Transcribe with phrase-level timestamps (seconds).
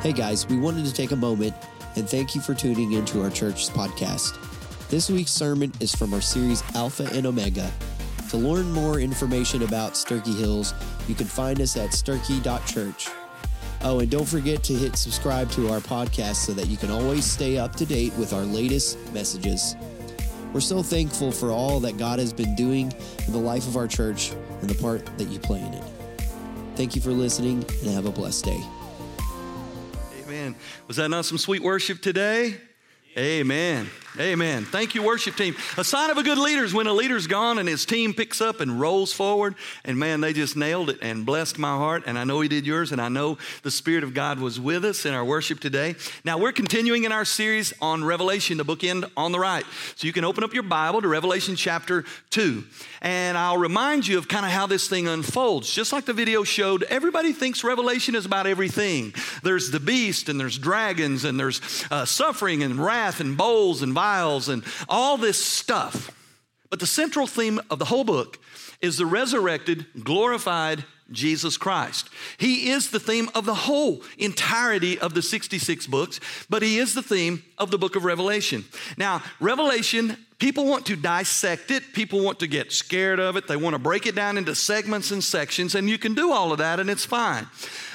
[0.00, 1.54] Hey guys, we wanted to take a moment
[1.94, 4.34] and thank you for tuning into our church's podcast.
[4.88, 7.70] This week's sermon is from our series Alpha and Omega.
[8.30, 10.72] To learn more information about Sterchi Hills,
[11.06, 13.10] you can find us at sterchi.church.
[13.82, 17.26] Oh, and don't forget to hit subscribe to our podcast so that you can always
[17.26, 19.76] stay up to date with our latest messages.
[20.54, 22.90] We're so thankful for all that God has been doing
[23.26, 25.84] in the life of our church and the part that you play in it.
[26.74, 28.64] Thank you for listening and have a blessed day.
[30.90, 32.56] Was that not some sweet worship today?
[33.16, 33.88] Amen.
[34.18, 34.64] Amen.
[34.64, 35.54] Thank you, worship team.
[35.78, 38.40] A sign of a good leader is when a leader's gone and his team picks
[38.40, 39.54] up and rolls forward.
[39.84, 42.02] And man, they just nailed it and blessed my heart.
[42.06, 42.90] And I know he did yours.
[42.90, 45.94] And I know the Spirit of God was with us in our worship today.
[46.24, 49.64] Now, we're continuing in our series on Revelation, the bookend on the right.
[49.94, 52.64] So you can open up your Bible to Revelation chapter 2.
[53.02, 55.72] And I'll remind you of kind of how this thing unfolds.
[55.72, 59.14] Just like the video showed, everybody thinks Revelation is about everything.
[59.44, 61.60] There's the beast, and there's dragons, and there's
[61.92, 66.10] uh, suffering, and wrath, and bowls, and vials and all this stuff.
[66.70, 68.38] But the central theme of the whole book
[68.80, 72.08] is the resurrected, glorified Jesus Christ.
[72.38, 76.94] He is the theme of the whole entirety of the 66 books, but he is
[76.94, 78.64] the theme of the book of Revelation.
[78.96, 83.56] Now, Revelation, people want to dissect it, people want to get scared of it, they
[83.56, 86.58] want to break it down into segments and sections, and you can do all of
[86.58, 87.48] that and it's fine.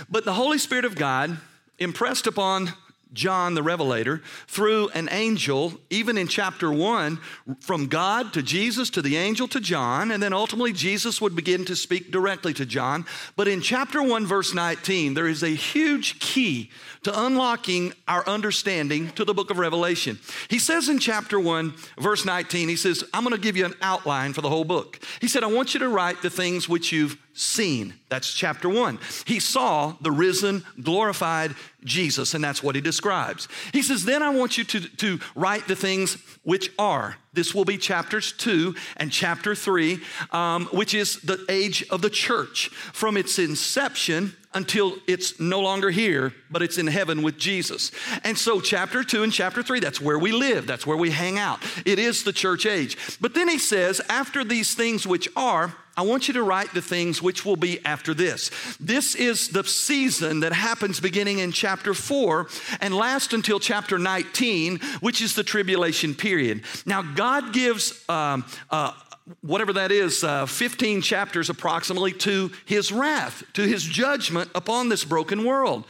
[0.08, 1.38] But the Holy Spirit of God
[1.80, 2.74] impressed upon
[3.16, 7.20] John the Revelator through an angel, even in chapter one,
[7.62, 11.66] from God to Jesus to the angel to John, and then ultimately Jesus would begin
[11.66, 13.06] to speak directly to John.
[13.36, 16.70] But in chapter one, verse 19, there is a huge key
[17.04, 20.20] to unlocking our understanding to the book of Revelation.
[20.50, 23.76] He says in chapter 1, verse 19, he says, I'm going to give you an
[23.82, 25.00] outline for the whole book.
[25.22, 27.94] He said, I want you to write the things which you've seen.
[28.10, 28.98] That's chapter 1.
[29.26, 33.48] He saw the risen, glorified Jesus, and that's what he describes.
[33.74, 37.18] He says, Then I want you to, to write the things which are.
[37.34, 40.00] This will be chapters 2 and chapter 3,
[40.32, 45.92] um, which is the age of the church from its inception until it's no longer
[45.92, 47.92] here, but it's in heaven with Jesus.
[48.24, 51.38] And so, chapter two and chapter three, that's where we live, that's where we hang
[51.38, 51.60] out.
[51.86, 52.98] It is the church age.
[53.20, 56.82] But then he says, after these things which are, I want you to write the
[56.82, 58.52] things which will be after this.
[58.80, 62.48] This is the season that happens beginning in chapter 4
[62.82, 66.64] and lasts until chapter 19, which is the tribulation period.
[66.86, 68.92] Now, God gives um, uh,
[69.42, 75.06] whatever that is, uh, 15 chapters approximately to his wrath, to his judgment upon this
[75.06, 75.86] broken world.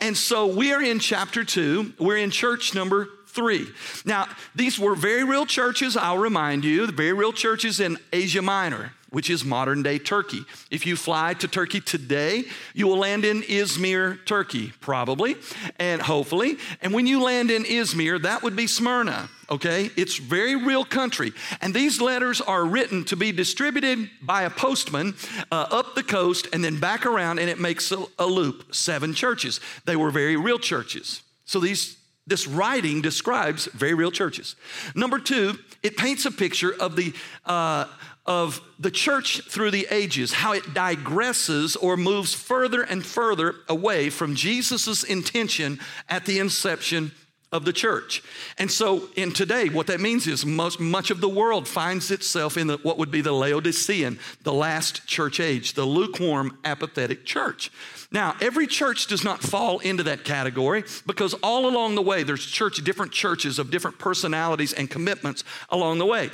[0.00, 3.66] And so we are in chapter two, we're in church number three.
[4.04, 8.40] Now, these were very real churches, I'll remind you, the very real churches in Asia
[8.40, 10.44] Minor which is modern day Turkey.
[10.70, 15.36] If you fly to Turkey today, you will land in Izmir, Turkey, probably,
[15.78, 16.56] and hopefully.
[16.82, 19.90] And when you land in Izmir, that would be Smyrna, okay?
[19.96, 21.32] It's very real country.
[21.60, 25.14] And these letters are written to be distributed by a postman
[25.50, 28.74] uh, up the coast and then back around, and it makes a, a loop.
[28.74, 29.60] Seven churches.
[29.84, 31.22] They were very real churches.
[31.44, 31.97] So these
[32.28, 34.56] this writing describes very real churches.
[34.94, 37.14] Number two, it paints a picture of the
[37.46, 37.86] uh,
[38.26, 44.10] of the church through the ages, how it digresses or moves further and further away
[44.10, 45.80] from Jesus' intention
[46.10, 47.12] at the inception
[47.50, 48.22] of the church.
[48.58, 52.56] And so, in today, what that means is most, much of the world finds itself
[52.56, 57.70] in the, what would be the Laodicean, the last church age, the lukewarm, apathetic church.
[58.10, 62.44] Now, every church does not fall into that category because all along the way, there's
[62.44, 66.30] church, different churches of different personalities and commitments along the way.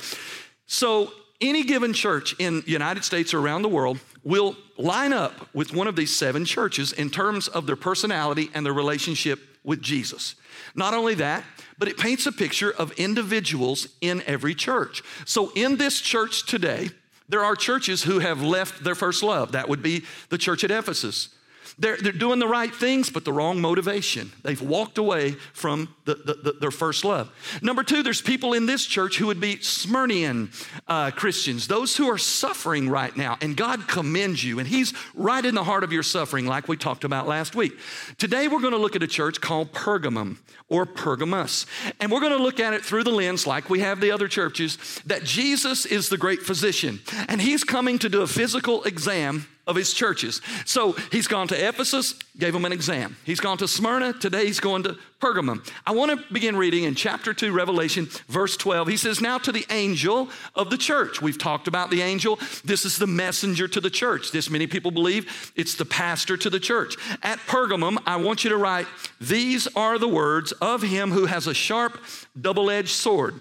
[0.67, 1.11] So,
[1.41, 5.73] any given church in the United States or around the world will line up with
[5.73, 10.35] one of these seven churches in terms of their personality and their relationship with Jesus.
[10.75, 11.43] Not only that,
[11.79, 15.03] but it paints a picture of individuals in every church.
[15.25, 16.89] So in this church today,
[17.27, 19.53] there are churches who have left their first love.
[19.53, 21.29] That would be the church at Ephesus.
[21.77, 24.31] They're, they're doing the right things, but the wrong motivation.
[24.43, 27.29] They've walked away from the, the, the, their first love.
[27.61, 30.49] Number two, there's people in this church who would be Smyrnian
[30.87, 35.43] uh, Christians, those who are suffering right now, and God commends you, and He's right
[35.43, 37.73] in the heart of your suffering, like we talked about last week.
[38.17, 40.37] Today, we're going to look at a church called Pergamum
[40.69, 41.65] or Pergamus,
[41.99, 44.27] and we're going to look at it through the lens, like we have the other
[44.29, 49.47] churches, that Jesus is the great physician, and He's coming to do a physical exam
[49.67, 50.41] of his churches.
[50.65, 53.17] So he's gone to Ephesus, gave them an exam.
[53.23, 55.67] He's gone to Smyrna, today he's going to Pergamum.
[55.87, 58.89] I want to begin reading in chapter 2, Revelation, verse 12.
[58.89, 61.21] He says, Now to the angel of the church.
[61.21, 62.37] We've talked about the angel.
[62.63, 64.31] This is the messenger to the church.
[64.31, 66.95] This many people believe it's the pastor to the church.
[67.23, 68.87] At Pergamum, I want you to write,
[69.19, 71.99] These are the words of him who has a sharp,
[72.39, 73.39] double edged sword.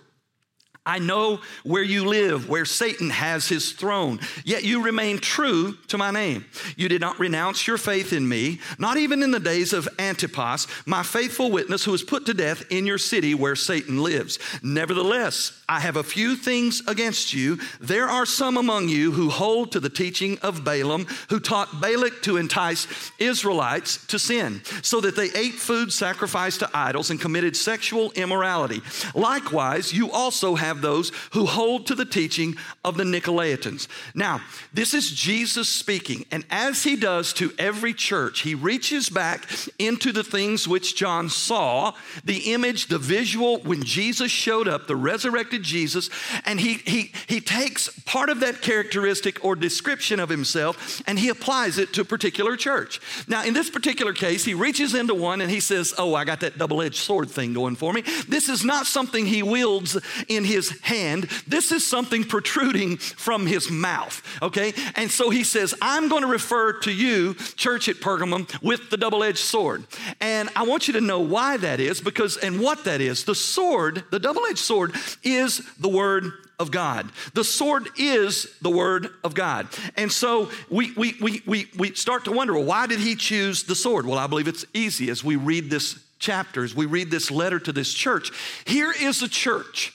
[0.87, 5.97] I know where you live, where Satan has his throne, yet you remain true to
[5.97, 6.45] my name.
[6.77, 10.67] You did not renounce your faith in me, not even in the days of Antipas,
[10.85, 14.39] my faithful witness who was put to death in your city where Satan lives.
[14.63, 17.59] Nevertheless, I have a few things against you.
[17.81, 22.21] There are some among you who hold to the teaching of Balaam, who taught Balak
[22.25, 22.87] to entice
[23.19, 28.83] Israelites to sin, so that they ate food sacrificed to idols and committed sexual immorality.
[29.15, 33.89] Likewise, you also have have those who hold to the teaching of the Nicolaitans.
[34.15, 34.41] Now,
[34.73, 39.49] this is Jesus speaking, and as he does to every church, he reaches back
[39.79, 41.95] into the things which John saw
[42.25, 46.11] the image, the visual, when Jesus showed up, the resurrected Jesus,
[46.45, 51.29] and he, he, he takes part of that characteristic or description of himself and he
[51.29, 53.01] applies it to a particular church.
[53.29, 56.41] Now, in this particular case, he reaches into one and he says, Oh, I got
[56.41, 58.03] that double edged sword thing going for me.
[58.29, 59.97] This is not something he wields
[60.29, 61.25] in his his hand.
[61.47, 64.73] This is something protruding from his mouth, okay?
[64.97, 68.97] And so he says, I'm going to refer to you, church at Pergamum, with the
[68.97, 69.85] double edged sword.
[70.21, 73.25] And I want you to know why that is, because, and what that is.
[73.25, 77.11] The sword, the double edged sword, is the word of God.
[77.35, 79.69] The sword is the word of God.
[79.97, 83.65] And so we, we, we, we, we start to wonder, well, why did he choose
[83.65, 84.07] the sword?
[84.07, 87.59] Well, I believe it's easy as we read this chapter, as we read this letter
[87.59, 88.31] to this church.
[88.65, 89.93] Here is a church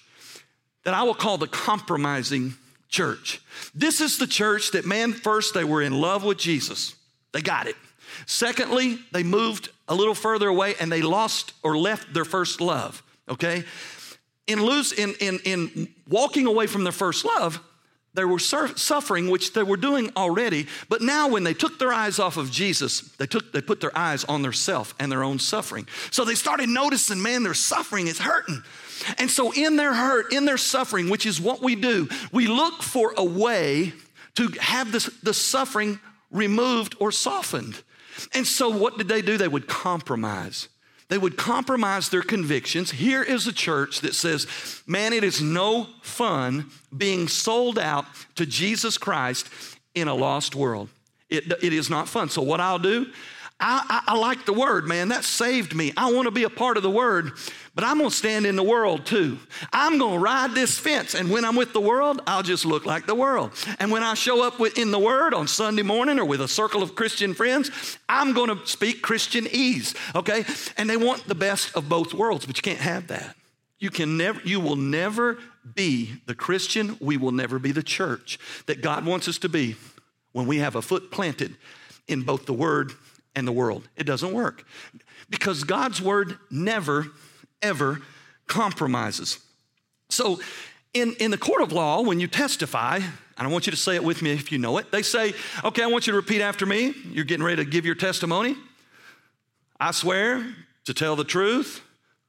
[0.83, 2.55] that I will call the compromising
[2.89, 3.41] church.
[3.75, 6.95] This is the church that, man, first they were in love with Jesus,
[7.31, 7.75] they got it.
[8.25, 13.01] Secondly, they moved a little further away and they lost or left their first love,
[13.29, 13.63] okay?
[14.47, 17.59] In, lose, in, in, in walking away from their first love,
[18.19, 20.67] they were suffering, which they were doing already.
[20.89, 23.97] But now, when they took their eyes off of Jesus, they, took, they put their
[23.97, 25.87] eyes on their self and their own suffering.
[26.11, 28.61] So they started noticing, man, their suffering is hurting.
[29.17, 32.83] And so, in their hurt, in their suffering, which is what we do, we look
[32.83, 33.93] for a way
[34.35, 37.81] to have this, the suffering removed or softened.
[38.33, 39.37] And so, what did they do?
[39.37, 40.67] They would compromise.
[41.09, 42.91] They would compromise their convictions.
[42.91, 44.47] Here is a church that says,
[44.85, 49.49] man, it is no fun being sold out to Jesus Christ
[49.95, 50.89] in a lost world.
[51.29, 52.29] It, it is not fun.
[52.29, 53.07] So, what I'll do,
[53.59, 55.09] I, I, I like the word, man.
[55.09, 55.91] That saved me.
[55.97, 57.33] I want to be a part of the word,
[57.75, 59.37] but I'm going to stand in the world too.
[59.73, 62.85] I'm going to ride this fence, and when I'm with the world, I'll just look
[62.85, 63.51] like the world.
[63.79, 66.47] And when I show up with, in the word on Sunday morning or with a
[66.47, 70.45] circle of Christian friends, I'm going to speak Christian ease, okay?
[70.77, 73.35] And they want the best of both worlds, but you can't have that.
[73.77, 75.37] You can never, you will never
[75.75, 79.75] be the Christian, we will never be the church that God wants us to be
[80.31, 81.55] when we have a foot planted
[82.07, 82.93] in both the word
[83.35, 83.87] and the world.
[83.95, 84.65] It doesn't work
[85.29, 87.07] because God's word never,
[87.61, 88.01] ever
[88.47, 89.39] compromises.
[90.09, 90.39] So,
[90.93, 93.95] in, in the court of law, when you testify, and I want you to say
[93.95, 95.33] it with me if you know it, they say,
[95.63, 96.95] okay, I want you to repeat after me.
[97.11, 98.55] You're getting ready to give your testimony.
[99.79, 100.45] I swear
[100.85, 101.81] to tell the truth,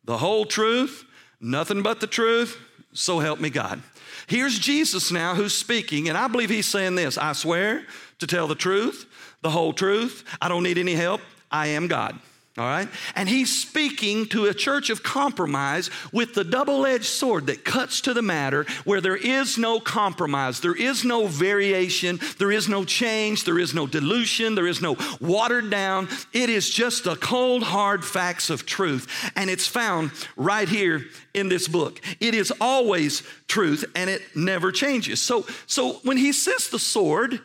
[0.05, 1.05] the whole truth,
[1.41, 2.59] nothing but the truth,
[2.93, 3.83] so help me God.
[4.27, 7.85] Here's Jesus now who's speaking, and I believe he's saying this I swear
[8.19, 9.07] to tell the truth,
[9.43, 10.25] the whole truth.
[10.41, 11.21] I don't need any help.
[11.51, 12.19] I am God.
[12.59, 12.89] All right?
[13.15, 18.01] And he's speaking to a church of compromise with the double edged sword that cuts
[18.03, 22.85] to the matter where there is no compromise, there is no variation, there is no
[22.85, 26.09] change, there is no dilution, there is no watered down.
[26.33, 29.31] It is just the cold, hard facts of truth.
[29.37, 32.01] And it's found right here in this book.
[32.19, 35.23] It is always truth and it never changes.
[35.23, 37.41] So, so when he says the sword,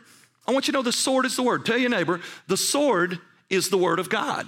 [0.48, 1.66] I want you to know the sword is the word.
[1.66, 4.48] Tell your neighbor, the sword is the word of God.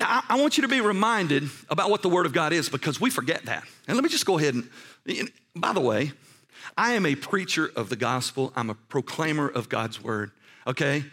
[0.00, 2.98] Now, I want you to be reminded about what the Word of God is because
[2.98, 3.64] we forget that.
[3.86, 4.70] And let me just go ahead and,
[5.54, 6.12] by the way,
[6.74, 10.30] I am a preacher of the gospel, I'm a proclaimer of God's Word,
[10.66, 11.04] okay?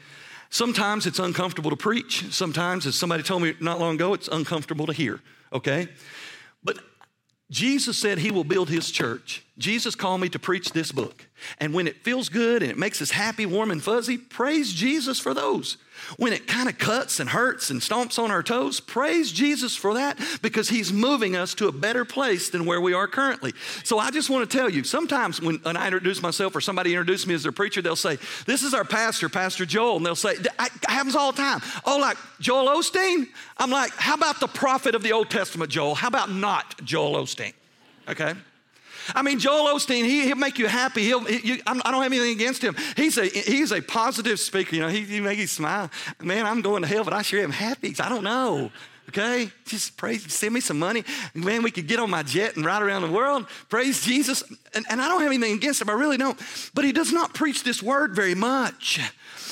[0.50, 2.32] Sometimes it's uncomfortable to preach.
[2.32, 5.20] Sometimes, as somebody told me not long ago, it's uncomfortable to hear,
[5.52, 5.90] okay?
[7.50, 11.28] Jesus said he will build his church Jesus called me to preach this book.
[11.60, 15.20] And when it feels good and it makes us happy, warm, and fuzzy, praise Jesus
[15.20, 15.78] for those.
[16.18, 19.96] When it kind of cuts and hurts and stomps on our toes, praise Jesus for
[19.96, 23.54] that because He's moving us to a better place than where we are currently.
[23.84, 27.28] So I just want to tell you sometimes when, I introduce myself or somebody introduces
[27.28, 29.98] me as their preacher, they'll say, This is our pastor, Pastor Joel.
[29.98, 30.48] And they'll say, It
[30.88, 31.62] happens all the time.
[31.86, 33.28] Oh, like Joel Osteen?
[33.58, 35.96] I'm like, How about the prophet of the Old Testament, Joel?
[35.96, 37.54] How about not Joel Osteen?
[38.08, 38.34] Okay?
[39.16, 41.04] I mean, Joel Osteen, he, will make you happy.
[41.04, 42.76] He'll, he, you, I don't have anything against him.
[42.96, 44.76] He's a, he's a positive speaker.
[44.76, 45.90] You know, he, he you smile.
[46.22, 47.96] Man, I'm going to hell, but I sure am happy.
[48.00, 48.72] I don't know.
[49.10, 49.50] Okay?
[49.66, 51.04] Just praise, send me some money.
[51.34, 53.48] Man, we could get on my jet and ride around the world.
[53.70, 54.44] Praise Jesus.
[54.74, 55.90] And, and I don't have anything against him.
[55.90, 56.38] I really don't.
[56.74, 59.00] But he does not preach this word very much.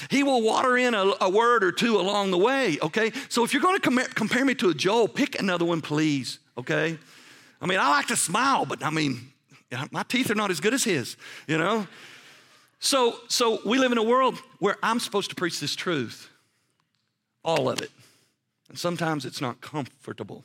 [0.09, 2.77] He will water in a, a word or two along the way.
[2.81, 3.13] Okay?
[3.29, 6.39] So if you're going to com- compare me to a Joel, pick another one, please.
[6.57, 6.97] Okay?
[7.61, 9.31] I mean, I like to smile, but I mean,
[9.91, 11.17] my teeth are not as good as his,
[11.47, 11.87] you know?
[12.79, 16.29] So, so we live in a world where I'm supposed to preach this truth,
[17.43, 17.91] all of it.
[18.69, 20.43] And sometimes it's not comfortable.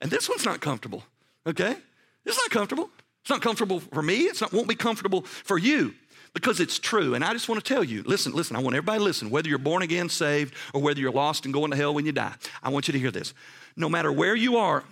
[0.00, 1.04] And this one's not comfortable,
[1.46, 1.76] okay?
[2.24, 2.90] It's not comfortable.
[3.22, 4.20] It's not comfortable for me.
[4.20, 5.94] It's not won't be comfortable for you
[6.34, 7.14] because it's true.
[7.14, 9.48] And I just want to tell you, listen, listen, I want everybody to listen, whether
[9.48, 12.34] you're born again, saved, or whether you're lost and going to hell when you die.
[12.62, 13.34] I want you to hear this.
[13.76, 14.84] No matter where you are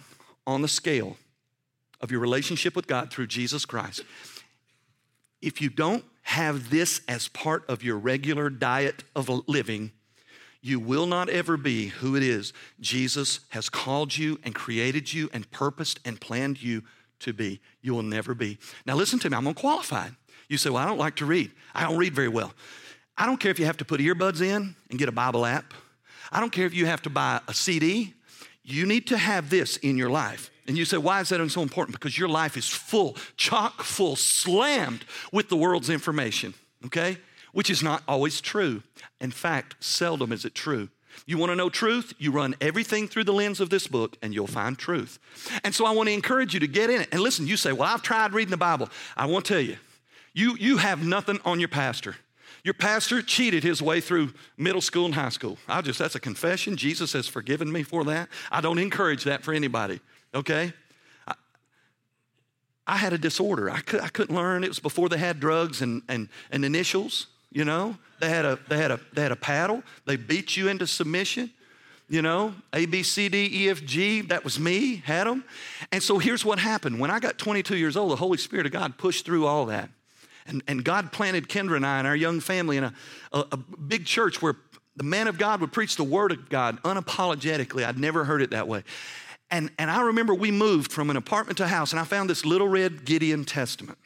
[0.46, 1.16] on the scale,
[2.00, 4.02] of your relationship with God through Jesus Christ,
[5.40, 9.92] if you don't have this as part of your regular diet of living,
[10.60, 15.30] you will not ever be who it is Jesus has called you and created you
[15.32, 16.82] and purposed and planned you
[17.20, 17.60] to be.
[17.80, 18.58] You will never be.
[18.84, 20.16] Now, listen to me, I'm unqualified.
[20.48, 21.52] You say, Well, I don't like to read.
[21.74, 22.52] I don't read very well.
[23.16, 25.72] I don't care if you have to put earbuds in and get a Bible app.
[26.30, 28.14] I don't care if you have to buy a CD.
[28.62, 30.50] You need to have this in your life.
[30.68, 31.96] And you say, why is that so important?
[31.96, 36.54] Because your life is full, chock full, slammed with the world's information,
[36.86, 37.18] okay?
[37.52, 38.82] Which is not always true.
[39.20, 40.88] In fact, seldom is it true.
[41.24, 42.12] You want to know truth?
[42.18, 45.18] You run everything through the lens of this book and you'll find truth.
[45.64, 47.08] And so I want to encourage you to get in it.
[47.10, 48.90] And listen, you say, Well, I've tried reading the Bible.
[49.16, 49.76] I want to tell you,
[50.34, 52.16] you, you have nothing on your pastor.
[52.64, 55.56] Your pastor cheated his way through middle school and high school.
[55.68, 56.76] I just, that's a confession.
[56.76, 58.28] Jesus has forgiven me for that.
[58.50, 60.00] I don't encourage that for anybody
[60.36, 60.72] okay?
[61.26, 61.34] I,
[62.86, 63.70] I had a disorder.
[63.70, 64.62] I, could, I couldn't learn.
[64.62, 67.96] It was before they had drugs and, and, and initials, you know?
[68.20, 69.82] They had, a, they, had a, they had a paddle.
[70.04, 71.50] They beat you into submission,
[72.08, 72.54] you know?
[72.72, 74.20] A, B, C, D, E, F, G.
[74.22, 75.44] That was me, had them.
[75.92, 77.00] And so here's what happened.
[77.00, 79.90] When I got 22 years old, the Holy Spirit of God pushed through all that.
[80.46, 82.94] And, and God planted Kendra and I and our young family in a,
[83.32, 84.54] a, a big church where
[84.96, 87.84] the man of God would preach the word of God unapologetically.
[87.84, 88.82] I'd never heard it that way.
[89.50, 92.28] And, and I remember we moved from an apartment to a house, and I found
[92.28, 93.98] this little red Gideon Testament.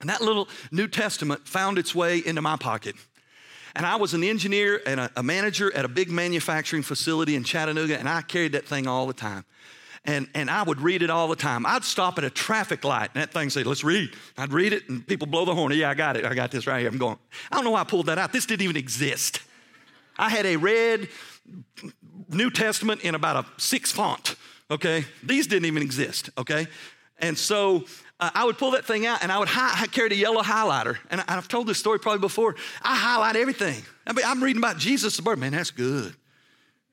[0.00, 2.96] And that little New Testament found its way into my pocket.
[3.76, 7.44] And I was an engineer and a, a, manager at a big manufacturing facility in
[7.44, 9.44] Chattanooga, and I carried that thing all the time.
[10.06, 11.64] And, and I would read it all the time.
[11.64, 14.10] I'd stop at a traffic light, and that thing said, Let's read.
[14.36, 15.72] I'd read it, and people blow the horn.
[15.72, 16.24] Yeah, I got it.
[16.24, 16.88] I got this right here.
[16.88, 17.18] I'm going,
[17.50, 18.32] I don't know why I pulled that out.
[18.32, 19.40] This didn't even exist.
[20.18, 21.08] I had a red
[22.28, 24.36] New Testament in about a six font
[24.74, 25.04] okay?
[25.22, 26.66] These didn't even exist, okay?
[27.18, 27.84] And so
[28.20, 30.98] uh, I would pull that thing out and I would hi- carry a yellow highlighter.
[31.10, 32.56] And I, have told this story probably before.
[32.82, 33.82] I highlight everything.
[34.06, 35.38] I mean, I'm reading about Jesus' the birth.
[35.38, 36.14] Man, that's good.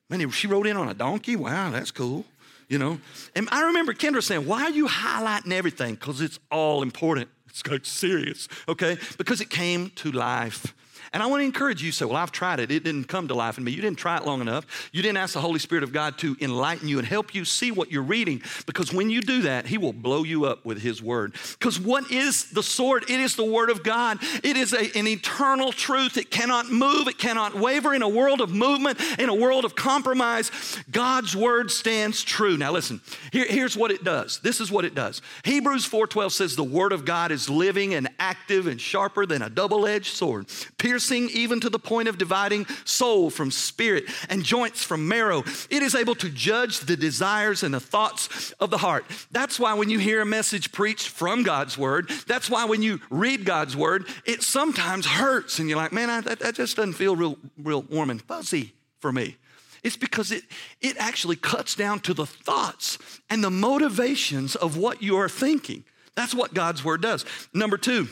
[0.08, 1.36] Man, she rode in on a donkey.
[1.36, 2.24] Wow, that's cool.
[2.68, 3.00] You know?
[3.34, 5.94] And I remember Kendra saying, Why are you highlighting everything?
[5.94, 7.28] Because it's all important.
[7.48, 8.96] It's like serious, okay?
[9.18, 10.74] Because it came to life.
[11.12, 12.70] And I want to encourage you you say, Well, I've tried it.
[12.70, 13.70] It didn't come to life in me.
[13.70, 14.88] You didn't try it long enough.
[14.92, 17.70] You didn't ask the Holy Spirit of God to enlighten you and help you see
[17.70, 18.42] what you're reading.
[18.66, 21.34] Because when you do that, He will blow you up with His word.
[21.58, 23.04] Because what is the sword?
[23.04, 24.18] It is the word of God.
[24.42, 26.16] It is a, an eternal truth.
[26.16, 29.74] It cannot move, it cannot waver in a world of movement, in a world of
[29.74, 30.50] compromise.
[30.90, 32.56] God's word stands true.
[32.56, 33.00] Now listen,
[33.32, 34.40] here, here's what it does.
[34.40, 35.20] This is what it does.
[35.44, 39.50] Hebrews 4:12 says the word of God is living and active and sharper than a
[39.50, 40.46] double-edged sword,
[40.78, 45.42] piercing piercing even to the point of dividing soul from spirit and joints from marrow.
[45.68, 49.04] It is able to judge the desires and the thoughts of the heart.
[49.30, 53.00] That's why when you hear a message preached from God's word, that's why when you
[53.10, 56.94] read God's word, it sometimes hurts and you're like, man, I, that, that just doesn't
[56.94, 59.36] feel real, real warm and fuzzy for me.
[59.82, 60.44] It's because it,
[60.80, 65.82] it actually cuts down to the thoughts and the motivations of what you are thinking.
[66.14, 67.24] That's what God's word does.
[67.52, 68.06] Number two,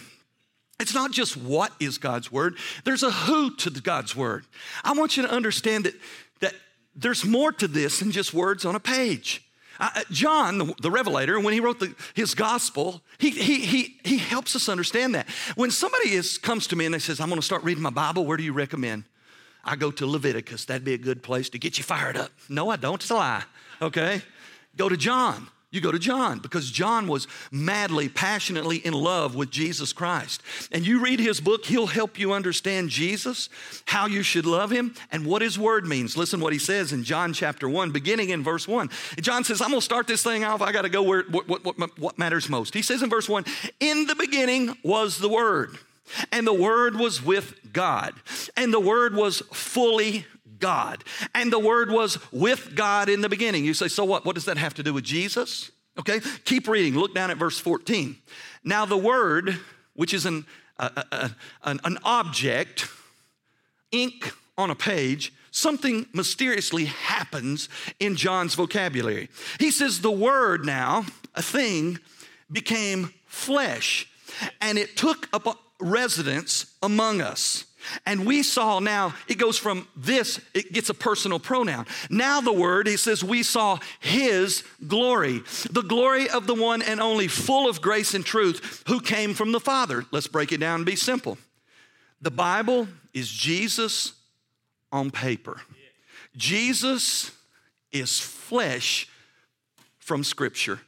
[0.80, 4.44] it's not just what is God's word, there's a who to God's word.
[4.82, 5.94] I want you to understand that,
[6.40, 6.54] that
[6.94, 9.44] there's more to this than just words on a page.
[9.78, 14.18] Uh, John, the, the, Revelator, when he wrote the, his gospel, he, he, he, he
[14.18, 15.26] helps us understand that.
[15.54, 17.90] When somebody is, comes to me and they says, I'm going to start reading my
[17.90, 19.04] Bible, where do you recommend?
[19.64, 20.66] I go to Leviticus.
[20.66, 22.30] That'd be a good place to get you fired up.
[22.48, 23.00] No, I don't.
[23.00, 23.44] It's a lie.
[23.80, 24.20] Okay?
[24.76, 25.48] Go to John.
[25.72, 30.42] You go to John because John was madly, passionately in love with Jesus Christ.
[30.72, 33.48] And you read his book, he'll help you understand Jesus,
[33.84, 36.16] how you should love him, and what his word means.
[36.16, 38.90] Listen what he says in John chapter 1, beginning in verse 1.
[39.20, 40.60] John says, I'm going to start this thing off.
[40.60, 42.74] I got to go where what, what, what, what matters most.
[42.74, 43.44] He says in verse 1,
[43.78, 45.78] In the beginning was the word,
[46.32, 48.14] and the word was with God,
[48.56, 50.26] and the word was fully
[50.60, 51.04] God.
[51.34, 53.64] And the Word was with God in the beginning.
[53.64, 54.24] You say, so what?
[54.24, 55.70] What does that have to do with Jesus?
[55.98, 56.94] Okay, keep reading.
[56.94, 58.16] Look down at verse 14.
[58.64, 59.58] Now, the Word,
[59.94, 60.46] which is an,
[60.78, 62.88] an, an object,
[63.90, 69.28] ink on a page, something mysteriously happens in John's vocabulary.
[69.58, 71.98] He says, the Word now, a thing,
[72.50, 74.08] became flesh,
[74.60, 75.46] and it took up
[75.80, 77.64] residence among us.
[78.06, 81.86] And we saw now, it goes from this, it gets a personal pronoun.
[82.08, 87.00] Now, the word, he says, we saw his glory, the glory of the one and
[87.00, 90.04] only, full of grace and truth, who came from the Father.
[90.10, 91.38] Let's break it down and be simple.
[92.20, 94.12] The Bible is Jesus
[94.92, 95.60] on paper,
[96.36, 97.32] Jesus
[97.92, 99.08] is flesh
[99.98, 100.80] from Scripture.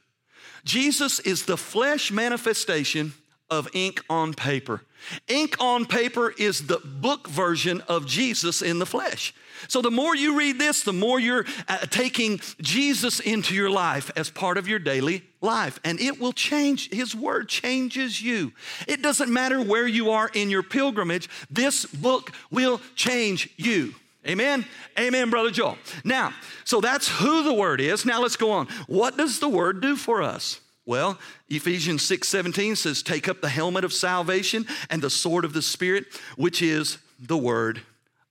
[0.64, 3.14] Jesus is the flesh manifestation
[3.50, 4.82] of ink on paper.
[5.28, 9.34] Ink on paper is the book version of Jesus in the flesh.
[9.68, 14.10] So the more you read this, the more you're uh, taking Jesus into your life
[14.16, 15.78] as part of your daily life.
[15.84, 18.52] And it will change, His Word changes you.
[18.88, 23.94] It doesn't matter where you are in your pilgrimage, this book will change you.
[24.26, 24.64] Amen?
[24.98, 25.78] Amen, Brother Joel.
[26.04, 26.32] Now,
[26.64, 28.06] so that's who the Word is.
[28.06, 28.68] Now let's go on.
[28.86, 30.60] What does the Word do for us?
[30.84, 35.52] Well, Ephesians 6 17 says, Take up the helmet of salvation and the sword of
[35.52, 37.82] the Spirit, which is the Word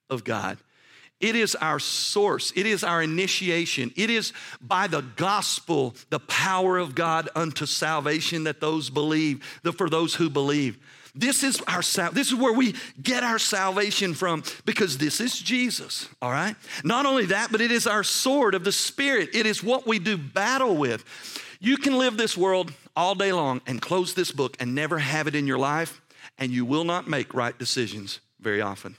[0.09, 0.57] of God.
[1.21, 2.51] It is our source.
[2.55, 3.93] It is our initiation.
[3.95, 9.73] It is by the gospel, the power of God unto salvation that those believe, that
[9.73, 10.79] for those who believe.
[11.13, 11.81] This is our
[12.11, 16.55] this is where we get our salvation from because this is Jesus, all right?
[16.83, 19.29] Not only that, but it is our sword of the spirit.
[19.33, 21.03] It is what we do battle with.
[21.63, 25.27] You can live this world all day long and close this book and never have
[25.27, 26.01] it in your life,
[26.39, 28.95] and you will not make right decisions very often.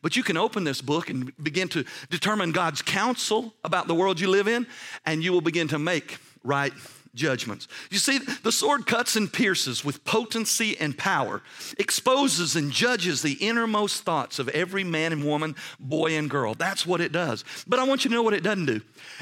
[0.00, 4.18] But you can open this book and begin to determine God's counsel about the world
[4.18, 4.66] you live in,
[5.04, 6.72] and you will begin to make right
[7.14, 7.68] judgments.
[7.90, 11.42] You see, the sword cuts and pierces with potency and power,
[11.78, 16.54] exposes and judges the innermost thoughts of every man and woman, boy and girl.
[16.54, 17.44] That's what it does.
[17.66, 18.80] But I want you to know what it doesn't do.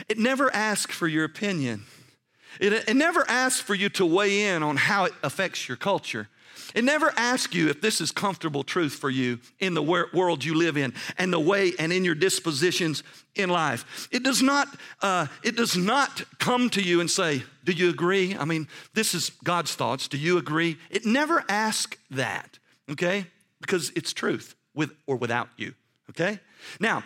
[0.08, 1.86] It never asks for your opinion.
[2.60, 6.28] It, it never asks for you to weigh in on how it affects your culture.
[6.74, 10.54] It never asks you if this is comfortable truth for you in the world you
[10.54, 13.02] live in and the way and in your dispositions
[13.34, 14.08] in life.
[14.10, 14.68] It does not,
[15.00, 18.36] uh, it does not come to you and say, Do you agree?
[18.36, 20.08] I mean, this is God's thoughts.
[20.08, 20.78] Do you agree?
[20.90, 22.58] It never asks that,
[22.90, 23.26] okay?
[23.60, 25.74] Because it's truth with or without you,
[26.10, 26.40] okay?
[26.80, 27.04] Now,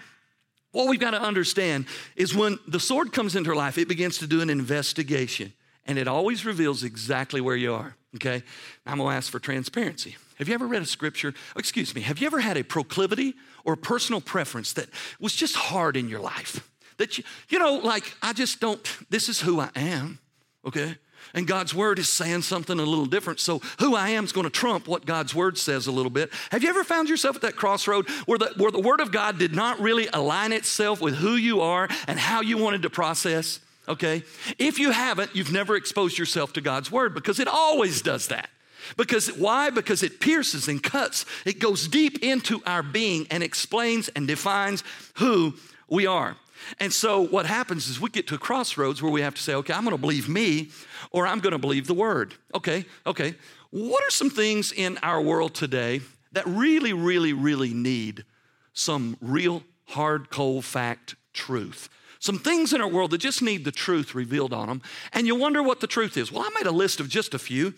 [0.79, 4.19] what we've got to understand is when the sword comes into our life, it begins
[4.19, 5.53] to do an investigation
[5.87, 7.97] and it always reveals exactly where you are.
[8.15, 8.45] Okay?
[8.87, 10.17] I'm gonna ask for transparency.
[10.37, 11.35] Have you ever read a scripture?
[11.57, 14.89] Oh, excuse me, have you ever had a proclivity or a personal preference that
[15.19, 16.71] was just hard in your life?
[16.99, 20.21] That you, you know, like, I just don't, this is who I am,
[20.65, 20.97] okay?
[21.35, 23.41] And God's word is saying something a little different.
[23.41, 26.31] So who I am is going to trump what God's word says a little bit.
[26.51, 29.39] Have you ever found yourself at that crossroad where the, where the word of God
[29.39, 33.61] did not really align itself with who you are and how you wanted to process?
[33.89, 34.23] Okay?
[34.59, 38.51] If you haven't, you've never exposed yourself to God's word because it always does that.
[38.97, 39.71] Because why?
[39.71, 41.27] Because it pierces and cuts.
[41.45, 44.83] It goes deep into our being and explains and defines
[45.15, 45.55] who
[45.89, 46.37] we are.
[46.81, 49.55] And so what happens is we get to a crossroads where we have to say,
[49.55, 50.71] okay, I'm going to believe me
[51.11, 52.35] or I'm going to believe the word.
[52.55, 53.35] Okay, okay.
[53.71, 56.01] What are some things in our world today
[56.33, 58.25] that really, really, really need
[58.73, 61.89] some real hard, cold fact truth?
[62.21, 64.83] Some things in our world that just need the truth revealed on them.
[65.13, 66.33] And you wonder what the truth is.
[66.33, 67.75] Well, I made a list of just a few.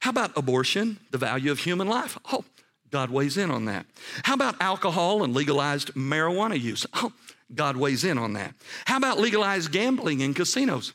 [0.00, 2.18] How about abortion, the value of human life?
[2.32, 2.44] Oh,
[2.94, 3.86] God weighs in on that.
[4.22, 6.86] How about alcohol and legalized marijuana use?
[6.94, 7.12] Oh,
[7.52, 8.54] God weighs in on that.
[8.84, 10.92] How about legalized gambling in casinos?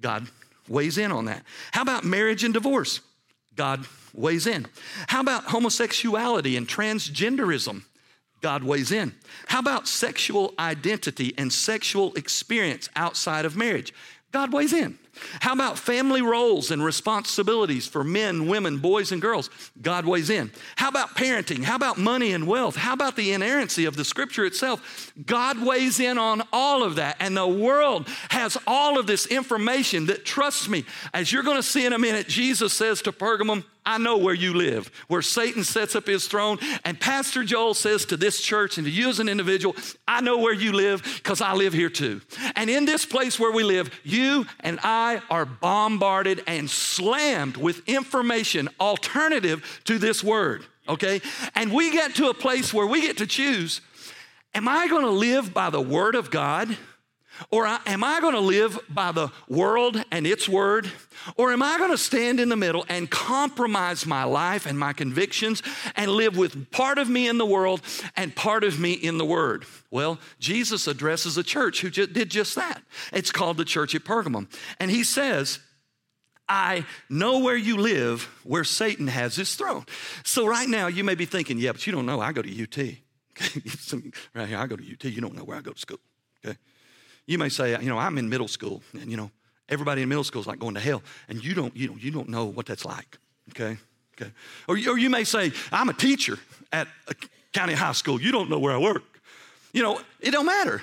[0.00, 0.26] God
[0.66, 1.44] weighs in on that.
[1.70, 3.00] How about marriage and divorce?
[3.54, 4.66] God weighs in.
[5.06, 7.84] How about homosexuality and transgenderism?
[8.42, 9.14] God weighs in.
[9.46, 13.94] How about sexual identity and sexual experience outside of marriage?
[14.32, 14.98] God weighs in.
[15.40, 19.50] How about family roles and responsibilities for men, women, boys, and girls?
[19.80, 20.50] God weighs in.
[20.76, 21.62] How about parenting?
[21.62, 22.76] How about money and wealth?
[22.76, 25.12] How about the inerrancy of the scripture itself?
[25.24, 27.16] God weighs in on all of that.
[27.20, 31.62] And the world has all of this information that, trust me, as you're going to
[31.62, 35.62] see in a minute, Jesus says to Pergamum, I know where you live, where Satan
[35.62, 36.58] sets up his throne.
[36.84, 40.38] And Pastor Joel says to this church and to you as an individual, I know
[40.38, 42.20] where you live because I live here too.
[42.56, 47.88] And in this place where we live, you and I are bombarded and slammed with
[47.88, 51.20] information alternative to this word, okay?
[51.54, 53.80] And we get to a place where we get to choose
[54.54, 56.76] am I going to live by the word of God?
[57.50, 60.90] Or am I going to live by the world and its word?
[61.36, 64.92] Or am I going to stand in the middle and compromise my life and my
[64.92, 65.62] convictions
[65.96, 67.80] and live with part of me in the world
[68.16, 69.64] and part of me in the word?
[69.90, 72.82] Well, Jesus addresses a church who did just that.
[73.12, 74.48] It's called the church at Pergamum.
[74.78, 75.60] And he says,
[76.48, 79.84] I know where you live, where Satan has his throne.
[80.22, 82.62] So right now you may be thinking, yeah, but you don't know I go to
[82.62, 82.76] UT.
[84.34, 85.04] right here, I go to UT.
[85.04, 85.98] You don't know where I go to school.
[86.44, 86.56] Okay.
[87.26, 89.30] You may say, you know, I'm in middle school, and you know,
[89.68, 92.10] everybody in middle school is like going to hell, and you don't, you don't, you
[92.10, 93.18] don't know what that's like.
[93.50, 93.76] Okay,
[94.20, 94.30] okay.
[94.68, 96.38] Or, or you may say, I'm a teacher
[96.72, 97.14] at a
[97.52, 98.20] county high school.
[98.20, 99.02] You don't know where I work.
[99.72, 100.82] You know, it don't matter.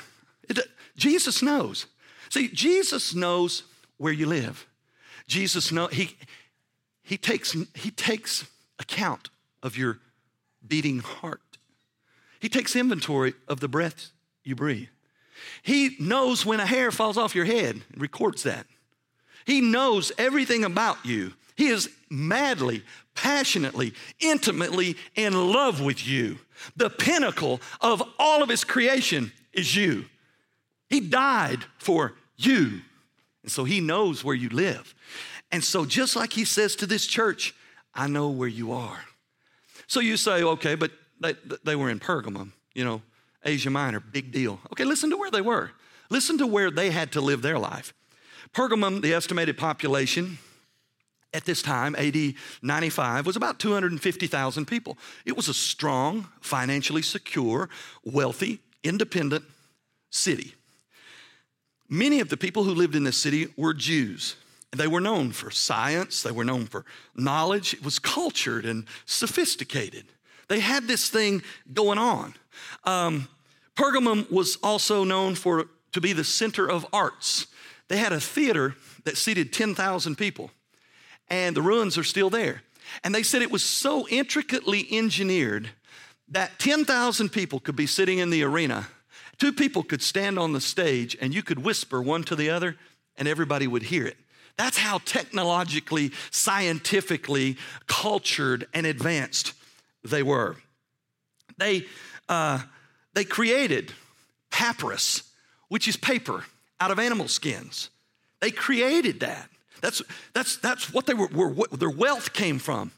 [0.50, 0.60] It,
[0.98, 1.88] Jesus knows.
[2.30, 3.64] See, Jesus knows
[3.98, 4.68] where you live.
[5.28, 6.18] Jesus know he
[7.04, 8.46] he takes he takes
[8.80, 9.30] account
[9.62, 10.00] of your
[10.68, 11.42] beating heart.
[12.40, 14.12] He takes inventory of the breath
[14.44, 14.90] you breathe.
[15.62, 18.66] He knows when a hair falls off your head and records that.
[19.46, 21.34] He knows everything about you.
[21.56, 22.84] He is madly,
[23.16, 26.40] passionately, intimately in love with you.
[26.76, 30.06] The pinnacle of all of his creation is you.
[30.90, 32.82] He died for you.
[33.44, 34.96] And so he knows where you live.
[35.52, 37.54] And so, just like he says to this church,
[37.94, 39.02] I know where you are.
[39.88, 43.02] So you say, okay, but they, they were in Pergamum, you know,
[43.46, 44.60] Asia Minor, big deal.
[44.72, 45.72] Okay, listen to where they were.
[46.10, 47.94] Listen to where they had to live their life.
[48.54, 50.38] Pergamum, the estimated population
[51.34, 54.98] at this time, AD 95, was about 250,000 people.
[55.26, 57.70] It was a strong, financially secure,
[58.04, 59.44] wealthy, independent
[60.12, 60.54] city.
[61.90, 64.36] Many of the people who lived in this city were Jews.
[64.72, 67.74] They were known for science, they were known for knowledge.
[67.74, 70.06] It was cultured and sophisticated.
[70.54, 71.42] They had this thing
[71.74, 72.36] going on.
[72.84, 73.28] Um,
[73.76, 77.48] Pergamum was also known for to be the center of arts.
[77.88, 80.52] They had a theater that seated 10,000 people,
[81.28, 82.62] and the ruins are still there.
[83.04, 85.72] And they said it was so intricately engineered
[86.28, 88.90] that 10,000 people could be sitting in the arena.
[89.40, 92.78] Two people could stand on the stage, and you could whisper one to the other,
[93.18, 94.18] and everybody would hear it.
[94.56, 99.54] That's how technologically, scientifically cultured and advanced
[100.04, 100.56] they were.
[101.58, 101.86] They
[102.30, 102.62] uh,
[103.14, 103.92] they created
[104.50, 105.24] papyrus,
[105.68, 106.46] which is paper
[106.80, 107.90] out of animal skins.
[108.42, 109.50] They created that.
[109.82, 110.02] That's,
[110.34, 112.92] that's, that's what they were, were what their wealth came from.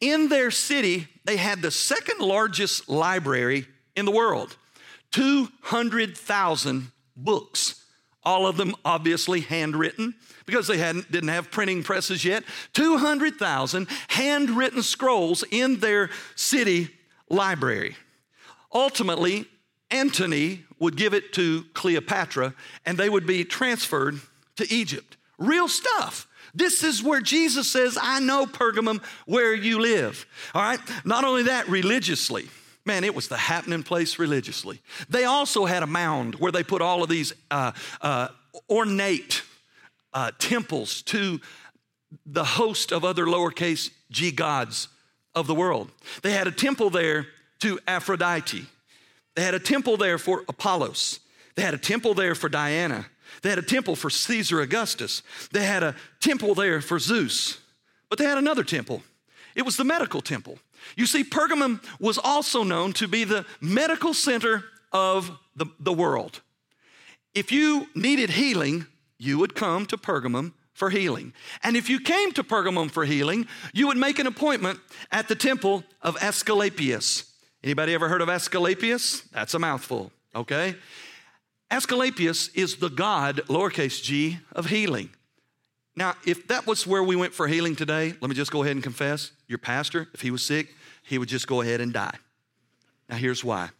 [0.00, 3.66] In their city, they had the second largest library
[3.96, 4.56] in the world
[5.12, 7.82] 200,000 books.
[8.26, 12.42] All of them obviously handwritten because they hadn't, didn't have printing presses yet.
[12.72, 16.90] 200,000 handwritten scrolls in their city
[17.30, 17.96] library.
[18.74, 19.46] Ultimately,
[19.92, 22.52] Antony would give it to Cleopatra
[22.84, 24.20] and they would be transferred
[24.56, 25.16] to Egypt.
[25.38, 26.26] Real stuff.
[26.52, 30.26] This is where Jesus says, I know Pergamum where you live.
[30.52, 30.80] All right?
[31.04, 32.48] Not only that, religiously.
[32.86, 34.80] Man, it was the happening place religiously.
[35.10, 38.28] They also had a mound where they put all of these uh, uh,
[38.70, 39.42] ornate
[40.14, 41.40] uh, temples to
[42.24, 44.88] the host of other lowercase g gods
[45.34, 45.90] of the world.
[46.22, 47.26] They had a temple there
[47.60, 48.64] to Aphrodite.
[49.34, 51.18] They had a temple there for Apollos.
[51.56, 53.06] They had a temple there for Diana.
[53.42, 55.22] They had a temple for Caesar Augustus.
[55.50, 57.58] They had a temple there for Zeus.
[58.08, 59.02] But they had another temple.
[59.56, 60.58] It was the medical temple.
[60.96, 66.40] You see, Pergamum was also known to be the medical center of the, the world.
[67.34, 68.86] If you needed healing,
[69.18, 71.32] you would come to Pergamum for healing.
[71.62, 74.78] And if you came to Pergamum for healing, you would make an appointment
[75.10, 77.24] at the temple of Asclepius.
[77.64, 79.22] Anybody ever heard of Asclepius?
[79.32, 80.76] That's a mouthful, okay?
[81.70, 85.10] Asclepius is the god, lowercase g, of healing.
[85.96, 88.76] Now, if that was where we went for healing today, let me just go ahead
[88.76, 90.74] and confess your pastor, if he was sick,
[91.06, 92.16] he would just go ahead and die.
[93.08, 93.70] Now, here's why.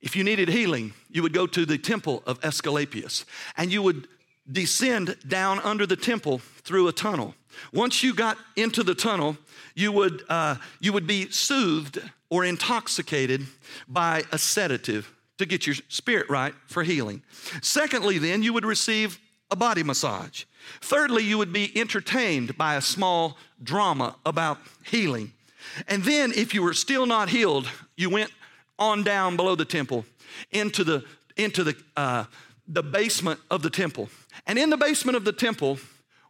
[0.00, 3.24] If you needed healing, you would go to the temple of Asclepius
[3.56, 4.08] and you would
[4.50, 7.34] descend down under the temple through a tunnel.
[7.72, 9.36] Once you got into the tunnel,
[9.74, 13.46] you would, uh, you would be soothed or intoxicated
[13.86, 17.22] by a sedative to get your spirit right for healing.
[17.62, 19.18] Secondly, then, you would receive
[19.50, 20.44] a body massage.
[20.80, 25.32] Thirdly, you would be entertained by a small drama about healing.
[25.88, 28.30] And then, if you were still not healed, you went
[28.78, 30.04] on down below the temple
[30.50, 31.04] into the,
[31.36, 32.24] into the, uh,
[32.66, 34.08] the basement of the temple.
[34.46, 35.78] And in the basement of the temple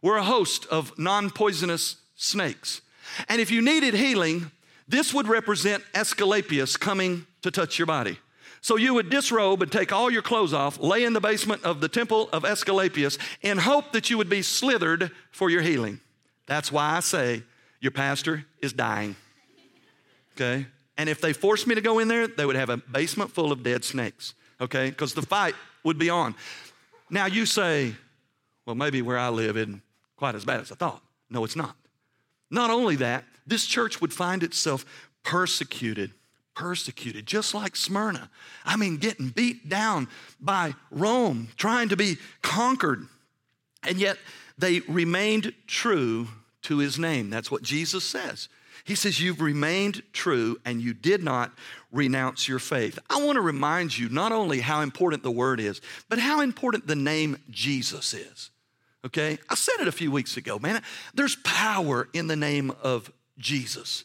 [0.01, 2.81] were a host of non poisonous snakes.
[3.29, 4.51] And if you needed healing,
[4.87, 8.19] this would represent Asclepius coming to touch your body.
[8.61, 11.81] So you would disrobe and take all your clothes off, lay in the basement of
[11.81, 15.99] the temple of Asclepius, in hope that you would be slithered for your healing.
[16.45, 17.43] That's why I say
[17.79, 19.15] your pastor is dying.
[20.35, 20.67] Okay?
[20.97, 23.51] And if they forced me to go in there, they would have a basement full
[23.51, 24.33] of dead snakes.
[24.59, 24.89] Okay?
[24.89, 26.35] Because the fight would be on.
[27.09, 27.95] Now you say,
[28.65, 29.81] well, maybe where I live isn't
[30.15, 31.01] quite as bad as I thought.
[31.29, 31.75] No, it's not.
[32.49, 34.85] Not only that, this church would find itself
[35.23, 36.11] persecuted
[36.55, 38.29] persecuted, just like Smyrna.
[38.65, 40.07] I mean, getting beat down
[40.39, 43.07] by Rome, trying to be conquered.
[43.83, 44.17] And yet
[44.57, 46.27] they remained true
[46.63, 47.29] to his name.
[47.29, 48.47] That's what Jesus says.
[48.83, 51.51] He says, You've remained true and you did not
[51.91, 52.97] renounce your faith.
[53.09, 56.87] I want to remind you not only how important the word is, but how important
[56.87, 58.49] the name Jesus is.
[59.05, 59.39] Okay?
[59.49, 60.81] I said it a few weeks ago, man.
[61.13, 64.03] There's power in the name of Jesus.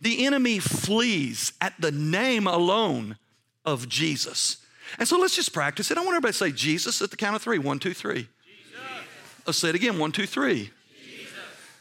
[0.00, 3.16] The enemy flees at the name alone
[3.64, 4.58] of Jesus.
[4.98, 5.98] And so let's just practice it.
[5.98, 7.58] I want everybody to say Jesus at the count of three.
[7.58, 8.28] One, two, three.
[8.44, 8.80] Jesus.
[9.46, 9.98] Let's say it again.
[9.98, 10.70] One, two, three.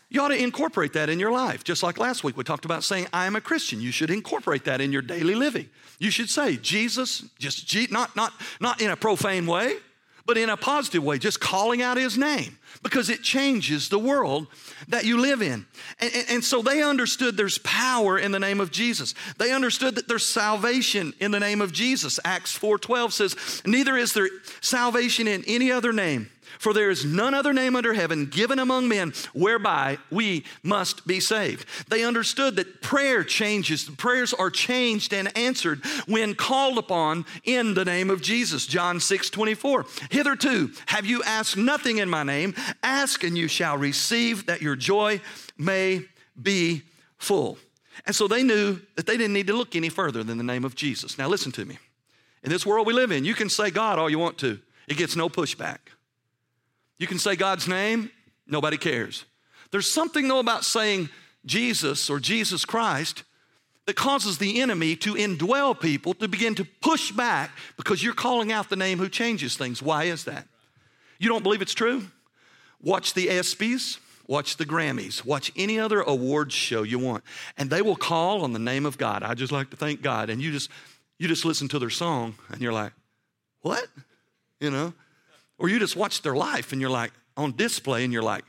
[0.10, 1.63] You ought to incorporate that in your life.
[1.63, 3.82] Just like last week, we talked about saying, I am a Christian.
[3.82, 5.70] You should incorporate that in your daily living.
[6.00, 9.76] You should say, Jesus, just not, not, not in a profane way,
[10.28, 14.48] but in a positive way, just calling out his name because it changes the world
[14.89, 15.65] that you live in.
[16.00, 19.15] And, and, and, so they understood there's power in the name of Jesus.
[19.38, 22.20] They understood that there's salvation in the name of Jesus.
[22.26, 27.34] Acts 4:12 says, "Neither is there salvation in any other name." For there is none
[27.34, 31.65] other name under heaven given among men whereby we must be saved.
[31.89, 37.86] They understood that prayer changes, prayers are changed and answered when called upon in the
[37.86, 38.65] name of Jesus.
[38.65, 39.86] John 6 24.
[40.10, 44.76] Hitherto have you asked nothing in my name, ask and you shall receive, that your
[44.76, 45.22] joy
[45.58, 46.04] may
[46.41, 46.84] be
[47.17, 47.58] full.
[48.06, 50.63] And so they knew that they didn't need to look any further than the name
[50.63, 51.17] of Jesus.
[51.17, 51.78] Now, listen to me.
[52.43, 54.98] In this world we live in, you can say God all you want to, it
[54.98, 55.80] gets no pushback.
[56.99, 58.12] You can say God's name,
[58.47, 59.25] nobody cares.
[59.71, 61.10] There's something, though, about saying
[61.45, 63.23] Jesus or Jesus Christ
[63.86, 68.51] that causes the enemy to indwell people to begin to push back because you're calling
[68.51, 69.81] out the name who changes things.
[69.81, 70.47] Why is that?
[71.19, 72.03] You don't believe it's true?
[72.81, 77.23] Watch the ESPYs, watch the Grammys, watch any other awards show you want,
[77.57, 79.23] and they will call on the name of God.
[79.23, 80.29] I just like to thank God.
[80.29, 80.69] And you just
[81.17, 82.93] you just listen to their song and you're like,
[83.62, 83.88] what?
[84.60, 84.93] You know?
[85.60, 88.43] Or you just watch their life and you're like on display and you're like,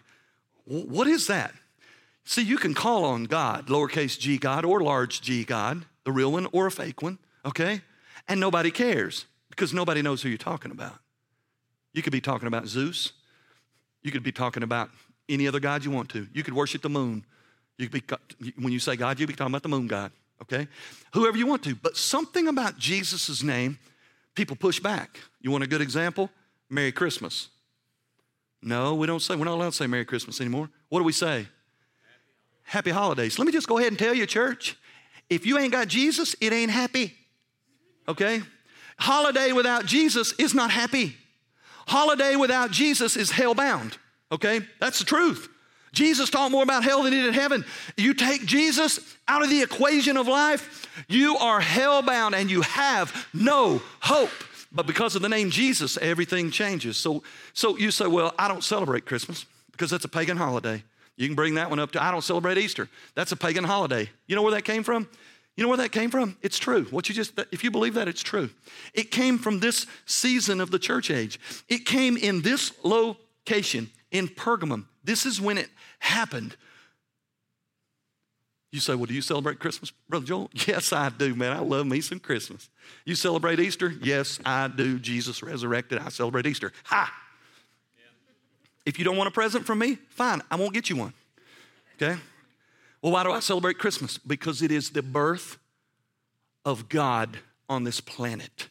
[0.65, 1.53] what is that?
[2.25, 6.31] See, you can call on God, lowercase g God or large g God, the real
[6.33, 7.81] one or a fake one, okay?
[8.29, 10.99] And nobody cares because nobody knows who you're talking about.
[11.95, 13.13] You could be talking about Zeus.
[14.03, 14.91] You could be talking about
[15.29, 16.29] any other God you want to.
[16.35, 17.25] You could worship the moon.
[17.79, 18.07] You could
[18.39, 20.69] be, when you say God, you could be talking about the moon God, okay?
[21.15, 21.75] Whoever you want to.
[21.75, 23.79] But something about Jesus' name,
[24.35, 25.19] people push back.
[25.41, 26.31] You want a good example?
[26.71, 27.49] Merry Christmas.
[28.63, 30.69] No, we don't say, we're not allowed to say Merry Christmas anymore.
[30.89, 31.47] What do we say?
[32.65, 33.39] Happy holidays.
[33.39, 34.77] Let me just go ahead and tell you, church,
[35.31, 37.15] if you ain't got Jesus, it ain't happy.
[38.09, 38.43] Okay?
[38.99, 41.17] Holiday without Jesus is not happy.
[41.87, 43.97] Holiday without Jesus is hell bound.
[44.33, 44.61] Okay?
[44.81, 45.49] That's the truth.
[45.93, 47.65] Jesus taught more about hell than he did heaven.
[47.97, 52.61] You take Jesus out of the equation of life, you are hell bound and you
[52.63, 54.31] have no hope.
[54.71, 56.97] But because of the name Jesus, everything changes.
[56.97, 57.23] So,
[57.55, 60.83] so you say, well, I don't celebrate Christmas because that's a pagan holiday.
[61.17, 62.89] You can bring that one up to, I don't celebrate Easter.
[63.15, 64.11] That's a pagan holiday.
[64.27, 65.09] You know where that came from?
[65.57, 66.37] You know where that came from?
[66.43, 66.85] It's true.
[66.91, 68.51] What you just, if you believe that, it's true.
[68.95, 71.41] It came from this season of the church age.
[71.69, 74.85] It came in this location in Pergamum.
[75.03, 76.57] This is when it happened.
[78.71, 80.51] You say, Well, do you celebrate Christmas, Brother Joel?
[80.67, 81.53] Yes, I do, man.
[81.57, 82.69] I love me some Christmas.
[83.05, 83.95] You celebrate Easter?
[84.03, 84.99] Yes, I do.
[84.99, 85.99] Jesus resurrected.
[85.99, 86.73] I celebrate Easter.
[86.85, 87.13] Ha!
[88.85, 91.13] If you don't want a present from me, fine, I won't get you one.
[91.97, 92.19] Okay?
[93.03, 94.19] Well, why do I celebrate Christmas?
[94.19, 95.59] Because it is the birth
[96.65, 98.69] of God on this planet.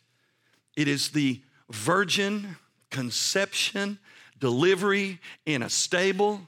[0.76, 2.58] It is the virgin
[2.90, 4.00] conception,
[4.40, 6.42] delivery in a stable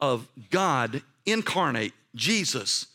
[0.00, 2.86] of God incarnate, Jesus.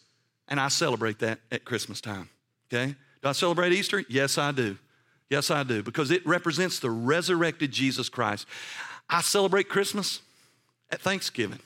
[0.47, 2.30] And I celebrate that at Christmas time.
[2.71, 2.95] Okay?
[3.21, 4.03] Do I celebrate Easter?
[4.10, 4.77] Yes, I do.
[5.30, 8.47] Yes, I do, because it represents the resurrected Jesus Christ.
[9.10, 10.21] I celebrate Christmas
[10.89, 11.60] at Thanksgiving.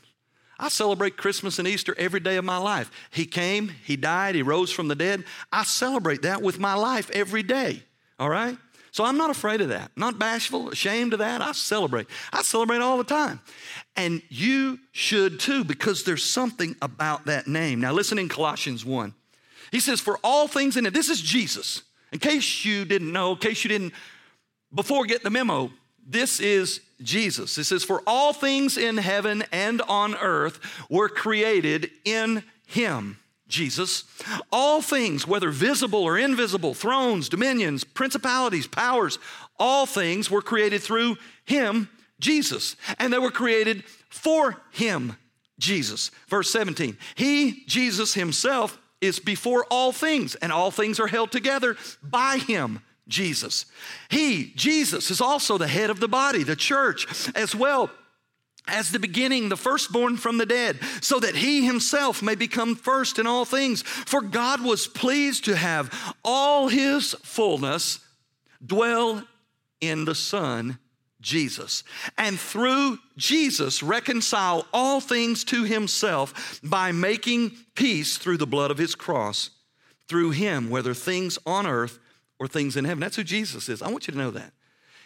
[0.60, 2.92] I celebrate Christmas and Easter every day of my life.
[3.12, 5.26] He came, He died, He rose from the dead.
[5.52, 7.84] I celebrate that with my life every day,
[8.20, 8.58] all right?
[8.92, 11.42] So I'm not afraid of that, not bashful, ashamed of that.
[11.42, 12.08] I celebrate.
[12.34, 13.40] I celebrate all the time.
[13.96, 17.80] And you should too, because there's something about that name.
[17.80, 19.14] Now, listen in Colossians 1.
[19.72, 21.84] He says, For all things in it, this is Jesus.
[22.12, 23.94] In case you didn't know, in case you didn't,
[24.76, 25.72] before get the memo,
[26.06, 27.58] this is Jesus.
[27.58, 33.21] It says, For all things in heaven and on earth were created in him
[33.52, 34.06] Jesus,
[34.52, 39.20] all things, whether visible or invisible, thrones, dominions, principalities, powers,
[39.60, 42.76] all things were created through him, Jesus.
[42.98, 45.18] And they were created for him,
[45.60, 46.10] Jesus.
[46.28, 51.76] Verse 17, he, Jesus himself, is before all things, and all things are held together
[52.02, 52.82] by him.
[53.08, 53.66] Jesus.
[54.10, 57.90] He, Jesus, is also the head of the body, the church, as well
[58.68, 63.20] as the beginning, the firstborn from the dead, so that he himself may become first
[63.20, 63.82] in all things.
[63.82, 68.00] For God was pleased to have all his fullness
[68.66, 69.24] dwell
[69.80, 70.78] in the Son,
[71.22, 71.84] Jesus,
[72.18, 78.78] and through Jesus reconcile all things to himself by making peace through the blood of
[78.78, 79.52] his cross.
[80.08, 81.98] Through him, whether things on earth
[82.38, 83.00] or things in heaven.
[83.00, 83.82] That's who Jesus is.
[83.82, 84.52] I want you to know that.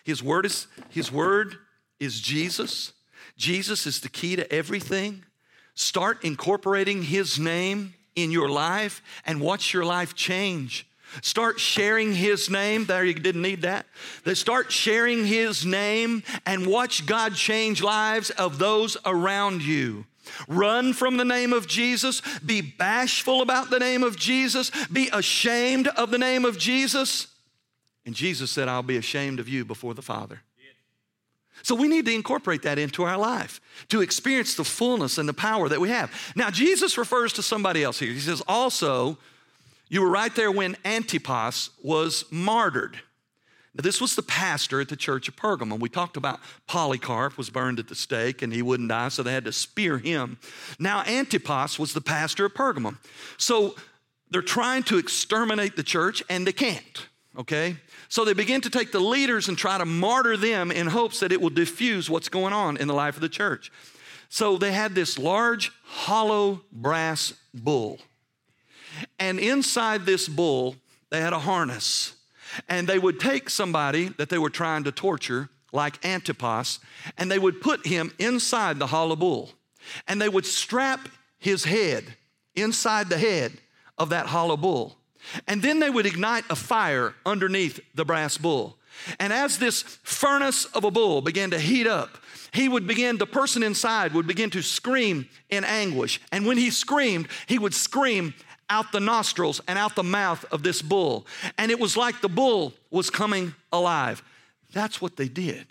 [0.04, 1.58] His word is, his word
[2.00, 2.94] is Jesus.
[3.38, 5.26] Jesus is the key to everything.
[5.74, 10.88] Start incorporating His name in your life and watch your life change.
[11.22, 12.86] Start sharing His name.
[12.86, 13.86] There, you didn't need that.
[14.24, 20.06] They Start sharing His name and watch God change lives of those around you.
[20.48, 22.22] Run from the name of Jesus.
[22.44, 24.72] Be bashful about the name of Jesus.
[24.88, 27.28] Be ashamed of the name of Jesus.
[28.06, 30.42] And Jesus said, I'll be ashamed of you before the Father.
[31.64, 35.34] So we need to incorporate that into our life to experience the fullness and the
[35.34, 36.12] power that we have.
[36.36, 38.12] Now, Jesus refers to somebody else here.
[38.12, 39.18] He says, also,
[39.90, 43.00] you were right there when Antipas was martyred.
[43.76, 45.80] Now, this was the pastor at the church of Pergamum.
[45.80, 49.34] We talked about Polycarp was burned at the stake and he wouldn't die, so they
[49.34, 50.38] had to spear him.
[50.80, 52.98] Now, Antipas was the pastor of Pergamum.
[53.38, 53.76] So
[54.30, 57.78] they're trying to exterminate the church and they can't, okay?
[58.16, 61.34] So they begin to take the leaders and try to martyr them in hopes that
[61.34, 63.74] it will diffuse what's going on in the life of the church.
[64.30, 68.00] So they had this large hollow brass bull.
[69.20, 70.78] And inside this bull,
[71.10, 72.16] they had a harness.
[72.70, 76.80] And they would take somebody that they were trying to torture, like Antipas,
[77.18, 79.50] and they would put him inside the hollow bull.
[80.08, 82.06] And they would strap his head
[82.56, 83.52] inside the head
[83.98, 84.96] of that hollow bull.
[85.48, 88.78] And then they would ignite a fire underneath the brass bull.
[89.20, 92.18] And as this furnace of a bull began to heat up,
[92.54, 96.22] he would begin, the person inside would begin to scream in anguish.
[96.32, 98.34] And when he screamed, he would scream
[98.70, 101.28] out the nostrils and out the mouth of this bull.
[101.58, 104.24] And it was like the bull was coming alive.
[104.74, 105.68] That's what they did.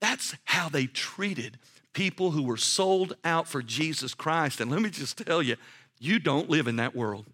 [0.00, 1.58] That's how they treated
[1.92, 4.60] people who were sold out for Jesus Christ.
[4.60, 5.56] And let me just tell you,
[6.00, 7.26] you don't live in that world.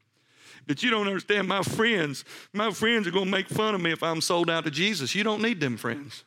[0.68, 2.26] But you don't understand my friends.
[2.52, 5.14] My friends are going to make fun of me if I'm sold out to Jesus.
[5.14, 6.24] You don't need them friends.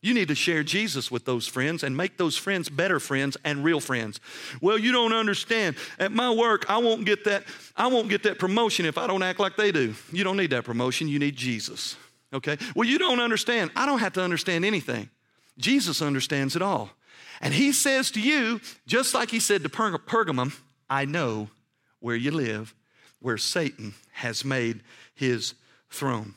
[0.00, 3.64] You need to share Jesus with those friends and make those friends better friends and
[3.64, 4.20] real friends.
[4.62, 5.76] Well, you don't understand.
[5.98, 7.44] At my work, I won't get that
[7.76, 9.94] I won't get that promotion if I don't act like they do.
[10.10, 11.96] You don't need that promotion, you need Jesus.
[12.32, 12.56] Okay?
[12.74, 13.72] Well, you don't understand.
[13.76, 15.10] I don't have to understand anything.
[15.58, 16.90] Jesus understands it all.
[17.42, 20.56] And he says to you, just like he said to Pergamum,
[20.88, 21.50] I know
[21.98, 22.74] where you live
[23.20, 24.80] where Satan has made
[25.14, 25.54] his
[25.90, 26.34] throne.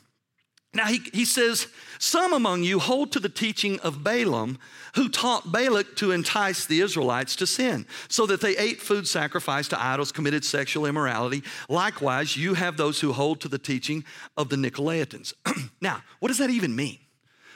[0.74, 1.68] Now he, he says,
[1.98, 4.58] Some among you hold to the teaching of Balaam,
[4.96, 9.70] who taught Balak to entice the Israelites to sin, so that they ate food sacrificed
[9.70, 11.44] to idols, committed sexual immorality.
[11.68, 14.04] Likewise, you have those who hold to the teaching
[14.36, 15.32] of the Nicolaitans.
[15.80, 16.98] now, what does that even mean?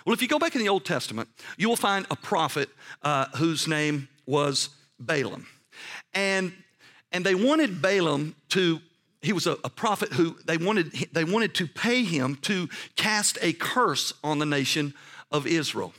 [0.06, 2.70] Well, if you go back in the Old Testament, you will find a prophet
[3.02, 5.46] uh, whose name was Balaam.
[6.14, 6.52] And,
[7.12, 8.80] and they wanted Balaam to
[9.28, 13.36] he was a, a, prophet who they wanted, they wanted to pay him to cast
[13.42, 14.94] a curse on the nation
[15.30, 15.92] of Israel.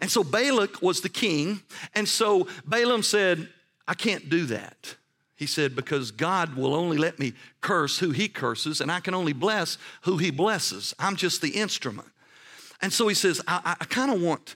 [0.00, 1.60] And so Balak was the king.
[1.96, 3.48] And so Balaam said,
[3.88, 4.94] I can't do that.
[5.34, 9.12] He said, because God will only let me curse who he curses, and I can
[9.12, 10.94] only bless who he blesses.
[11.00, 12.06] I'm just the instrument.
[12.80, 14.54] And so he says, I, I kind of want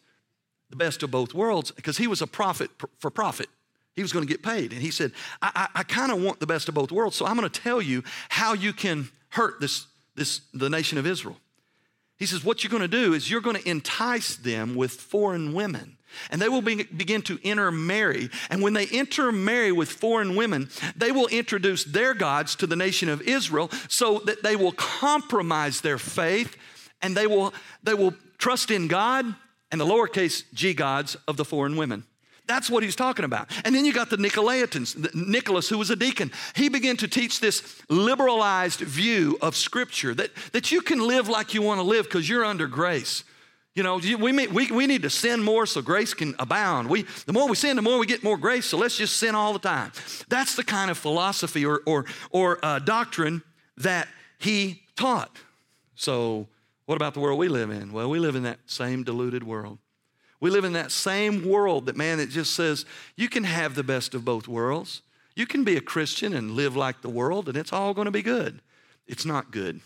[0.70, 2.70] the best of both worlds because he was a prophet
[3.01, 3.49] for profit.
[3.95, 4.72] He was going to get paid.
[4.72, 7.26] And he said, I, I, I kind of want the best of both worlds, so
[7.26, 11.36] I'm going to tell you how you can hurt this, this, the nation of Israel.
[12.18, 15.53] He says, What you're going to do is you're going to entice them with foreign
[15.53, 15.99] women.
[16.30, 18.28] And they will be, begin to intermarry.
[18.51, 23.09] And when they intermarry with foreign women, they will introduce their gods to the nation
[23.09, 26.57] of Israel so that they will compromise their faith
[27.01, 29.24] and they will, they will trust in God
[29.70, 32.05] and the lowercase g gods of the foreign women.
[32.53, 33.51] That's what he's talking about.
[33.65, 36.31] And then you got the Nicolaitans, Nicholas, who was a deacon.
[36.55, 41.55] He began to teach this liberalized view of Scripture that, that you can live like
[41.55, 43.25] you want to live because you're under grace.
[43.75, 46.91] You know, we, we, we need to sin more so grace can abound.
[46.91, 49.35] We, the more we sin, the more we get more grace, so let's just sin
[49.35, 49.93] all the time.
[50.29, 53.41] That's the kind of philosophy or, or, or uh, doctrine
[53.79, 55.39] that he taught.
[55.95, 56.49] So,
[56.85, 57.95] what about the world we live in?
[57.95, 59.79] Well, we live in that same deluded world.
[60.43, 62.84] We live in that same world that, man, it just says
[63.14, 65.01] you can have the best of both worlds.
[65.36, 68.11] You can be a Christian and live like the world, and it's all going to
[68.11, 68.61] be good.
[69.07, 69.80] It's not good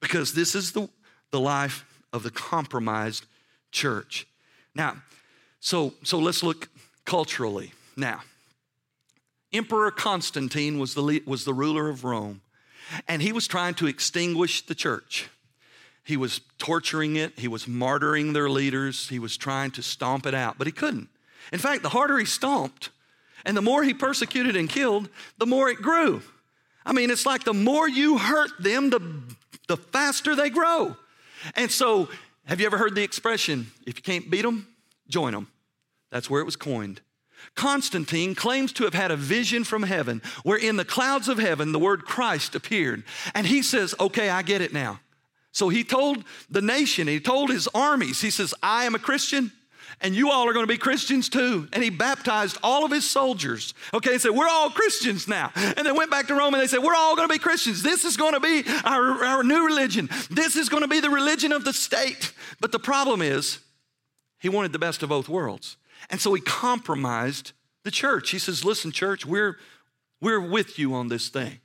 [0.00, 0.88] because this is the,
[1.30, 3.26] the life of the compromised
[3.70, 4.26] church.
[4.74, 4.96] Now,
[5.60, 6.68] so, so let's look
[7.04, 7.72] culturally.
[7.96, 8.22] Now,
[9.52, 12.40] Emperor Constantine was the, was the ruler of Rome,
[13.06, 15.30] and he was trying to extinguish the church.
[16.04, 20.34] He was torturing it, he was martyring their leaders, he was trying to stomp it
[20.34, 21.08] out, but he couldn't.
[21.52, 22.90] In fact, the harder he stomped
[23.44, 26.22] and the more he persecuted and killed, the more it grew.
[26.86, 29.00] I mean, it's like the more you hurt them, the,
[29.68, 30.96] the faster they grow.
[31.54, 32.08] And so,
[32.44, 34.66] have you ever heard the expression, if you can't beat them,
[35.08, 35.48] join them?
[36.10, 37.00] That's where it was coined.
[37.54, 41.72] Constantine claims to have had a vision from heaven where in the clouds of heaven
[41.72, 43.04] the word Christ appeared.
[43.34, 45.00] And he says, Okay, I get it now.
[45.54, 49.50] So he told the nation, he told his armies, he says, I am a Christian
[50.00, 51.68] and you all are going to be Christians too.
[51.72, 53.74] And he baptized all of his soldiers.
[53.92, 55.52] Okay, he said, We're all Christians now.
[55.54, 57.82] And they went back to Rome and they said, We're all going to be Christians.
[57.82, 60.08] This is going to be our, our new religion.
[60.30, 62.32] This is going to be the religion of the state.
[62.60, 63.60] But the problem is,
[64.38, 65.76] he wanted the best of both worlds.
[66.10, 67.52] And so he compromised
[67.82, 68.30] the church.
[68.30, 69.56] He says, Listen, church, we're,
[70.20, 71.60] we're with you on this thing,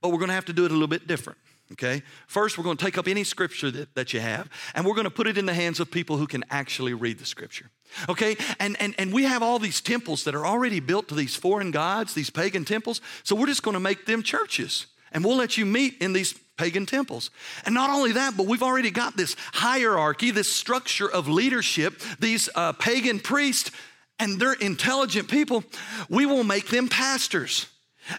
[0.00, 1.38] but we're going to have to do it a little bit different.
[1.72, 2.02] Okay?
[2.26, 5.04] First, we're going to take up any scripture that, that you have, and we're going
[5.04, 7.70] to put it in the hands of people who can actually read the scripture.
[8.08, 8.36] Okay?
[8.60, 11.70] And, and, and we have all these temples that are already built to these foreign
[11.70, 14.86] gods, these pagan temples, so we're just going to make them churches.
[15.12, 17.30] And we'll let you meet in these pagan temples.
[17.64, 22.48] And not only that, but we've already got this hierarchy, this structure of leadership, these
[22.54, 23.70] uh, pagan priests,
[24.18, 25.64] and they're intelligent people.
[26.08, 27.66] We will make them pastors.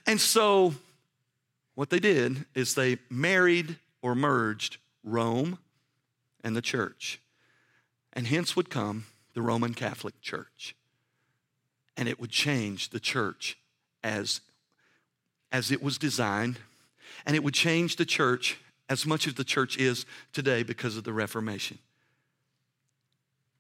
[0.08, 0.74] And so
[1.76, 5.60] what they did is they married or merged Rome
[6.44, 7.20] and the church.
[8.14, 10.76] And hence would come the Roman Catholic Church.
[11.98, 13.58] And it would change the church
[14.04, 14.42] as,
[15.52, 16.60] as it was designed.
[17.26, 18.58] And it would change the church
[18.90, 21.80] as much as the church is today because of the Reformation.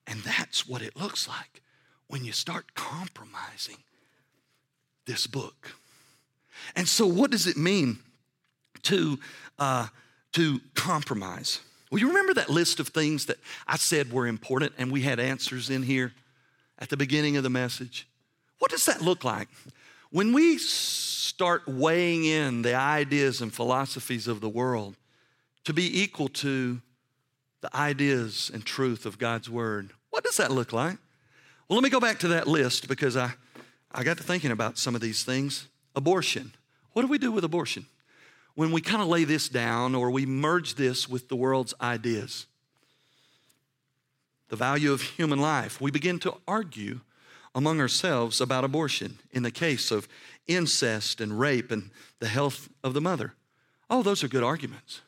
[0.07, 1.61] And that's what it looks like
[2.07, 3.77] when you start compromising
[5.05, 5.75] this book.
[6.75, 7.99] And so, what does it mean
[8.83, 9.19] to,
[9.59, 9.87] uh,
[10.33, 11.59] to compromise?
[11.91, 13.37] Well, you remember that list of things that
[13.67, 16.13] I said were important and we had answers in here
[16.79, 18.07] at the beginning of the message?
[18.59, 19.47] What does that look like?
[20.11, 24.95] When we start weighing in the ideas and philosophies of the world
[25.65, 26.81] to be equal to
[27.61, 30.97] the ideas and truth of God's Word, what does that look like?
[31.67, 33.33] Well, let me go back to that list because I,
[33.91, 35.67] I got to thinking about some of these things.
[35.95, 36.53] Abortion.
[36.93, 37.85] What do we do with abortion?
[38.55, 42.45] When we kind of lay this down or we merge this with the world's ideas,
[44.49, 47.01] the value of human life, we begin to argue
[47.53, 50.07] among ourselves about abortion in the case of
[50.47, 51.89] incest and rape and
[52.19, 53.33] the health of the mother.
[53.89, 55.01] Oh, those are good arguments.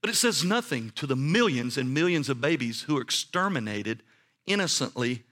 [0.00, 4.02] But it says nothing to the millions and millions of babies who are exterminated
[4.46, 5.22] innocently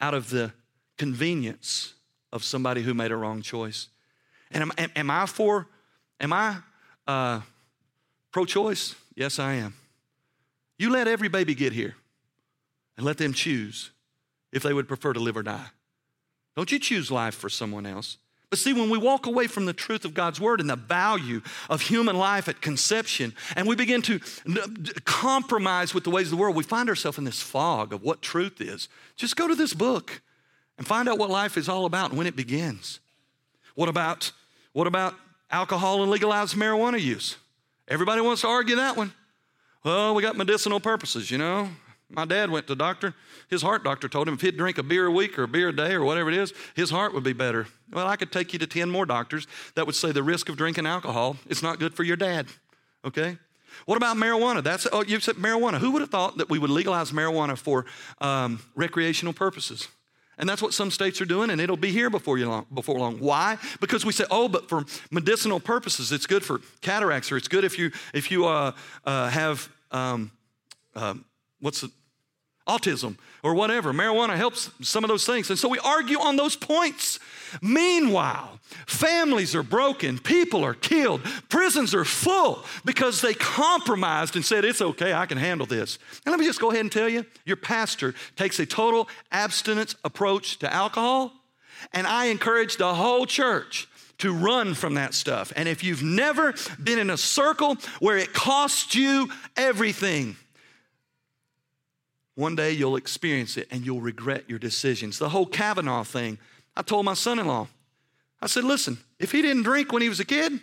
[0.00, 0.52] out of the
[0.96, 1.94] convenience
[2.32, 3.88] of somebody who made a wrong choice.
[4.50, 5.66] And am, am, am I for,
[6.20, 6.56] am I
[7.06, 7.40] uh,
[8.32, 8.94] pro choice?
[9.14, 9.74] Yes, I am.
[10.78, 11.96] You let every baby get here
[12.96, 13.90] and let them choose
[14.52, 15.66] if they would prefer to live or die.
[16.56, 18.18] Don't you choose life for someone else.
[18.50, 21.42] But see, when we walk away from the truth of God's word and the value
[21.68, 24.20] of human life at conception, and we begin to
[25.04, 28.22] compromise with the ways of the world, we find ourselves in this fog of what
[28.22, 28.88] truth is.
[29.16, 30.22] Just go to this book
[30.78, 33.00] and find out what life is all about and when it begins.
[33.78, 34.32] What about,
[34.72, 35.14] what about
[35.52, 37.36] alcohol and legalized marijuana use?
[37.86, 39.12] Everybody wants to argue that one.
[39.84, 41.68] Well, we got medicinal purposes, you know.
[42.10, 43.14] My dad went to the doctor.
[43.48, 45.68] His heart doctor told him if he'd drink a beer a week or a beer
[45.68, 47.68] a day or whatever it is, his heart would be better.
[47.92, 50.56] Well, I could take you to 10 more doctors that would say the risk of
[50.56, 52.48] drinking alcohol is not good for your dad.
[53.04, 53.38] Okay?
[53.86, 54.60] What about marijuana?
[54.60, 55.78] That's oh, you said marijuana.
[55.78, 57.86] Who would have thought that we would legalize marijuana for
[58.20, 59.86] um, recreational purposes?
[60.38, 62.98] And that's what some states are doing, and it'll be here before, you long, before
[62.98, 63.18] long.
[63.18, 63.58] Why?
[63.80, 67.64] Because we say, oh, but for medicinal purposes, it's good for cataracts, or it's good
[67.64, 68.72] if you if you uh,
[69.04, 70.30] uh, have um,
[70.94, 71.14] uh,
[71.60, 71.90] what's it?
[72.68, 73.92] Autism or whatever.
[73.92, 75.50] Marijuana helps some of those things.
[75.50, 77.18] And so we argue on those points.
[77.62, 84.64] Meanwhile, families are broken, people are killed, prisons are full because they compromised and said,
[84.64, 85.98] It's okay, I can handle this.
[86.24, 89.96] And let me just go ahead and tell you your pastor takes a total abstinence
[90.04, 91.32] approach to alcohol,
[91.92, 93.88] and I encourage the whole church
[94.18, 95.52] to run from that stuff.
[95.56, 100.36] And if you've never been in a circle where it costs you everything,
[102.38, 105.18] one day you'll experience it and you'll regret your decisions.
[105.18, 106.38] The whole Kavanaugh thing,
[106.76, 107.66] I told my son in law,
[108.40, 110.60] I said, listen, if he didn't drink when he was a kid,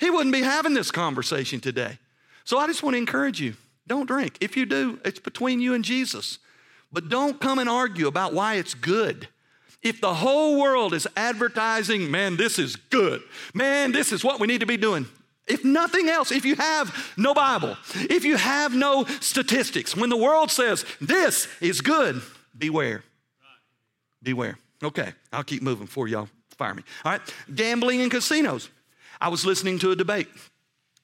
[0.00, 1.98] he wouldn't be having this conversation today.
[2.42, 3.54] So I just want to encourage you
[3.86, 4.36] don't drink.
[4.40, 6.40] If you do, it's between you and Jesus.
[6.92, 9.28] But don't come and argue about why it's good.
[9.80, 13.22] If the whole world is advertising, man, this is good,
[13.54, 15.06] man, this is what we need to be doing,
[15.52, 20.16] if nothing else, if you have no Bible, if you have no statistics, when the
[20.16, 22.22] world says this is good,
[22.56, 23.02] beware.
[24.22, 24.58] Beware.
[24.82, 26.82] Okay, I'll keep moving for y'all fire me.
[27.04, 27.20] All right,
[27.54, 28.68] gambling and casinos.
[29.20, 30.28] I was listening to a debate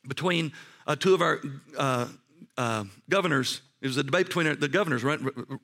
[0.06, 0.52] between
[0.86, 1.40] uh, two of our
[1.76, 2.08] uh,
[2.56, 5.04] uh, governors it was a debate between the governors,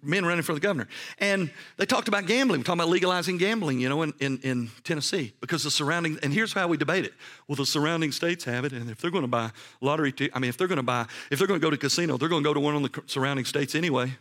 [0.01, 0.87] men running for the governor.
[1.19, 4.71] And they talked about gambling, We're talking about legalizing gambling, you know, in, in, in,
[4.85, 7.15] Tennessee because the surrounding, and here's how we debate it.
[7.49, 9.51] Well, the surrounding states have it, and if they're going to buy
[9.81, 11.77] lottery, t- I mean, if they're going to buy, if they're going to go to
[11.77, 14.12] casino, they're going to go to one of the surrounding states anyway.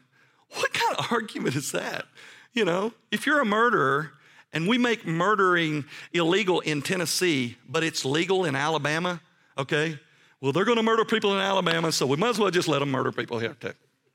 [0.56, 2.06] What kind of argument is that?
[2.54, 4.14] You know, if you're a murderer
[4.54, 9.22] and we make murdering illegal in Tennessee, but it's legal in Alabama,
[9.58, 10.00] okay?
[10.44, 12.80] Well, they're going to murder people in Alabama, so we might as well just let
[12.80, 13.72] them murder people here too.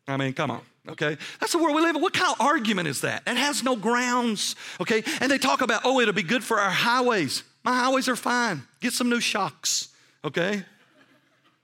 [0.07, 1.17] I mean, come on, okay?
[1.41, 2.03] That's the world we live in.
[2.03, 3.23] What kind of argument is that?
[3.27, 5.03] It has no grounds, okay?
[5.23, 7.45] And they talk about, oh, it'll be good for our highways.
[7.65, 8.63] My highways are fine.
[8.81, 9.89] Get some new shocks,
[10.23, 10.65] okay?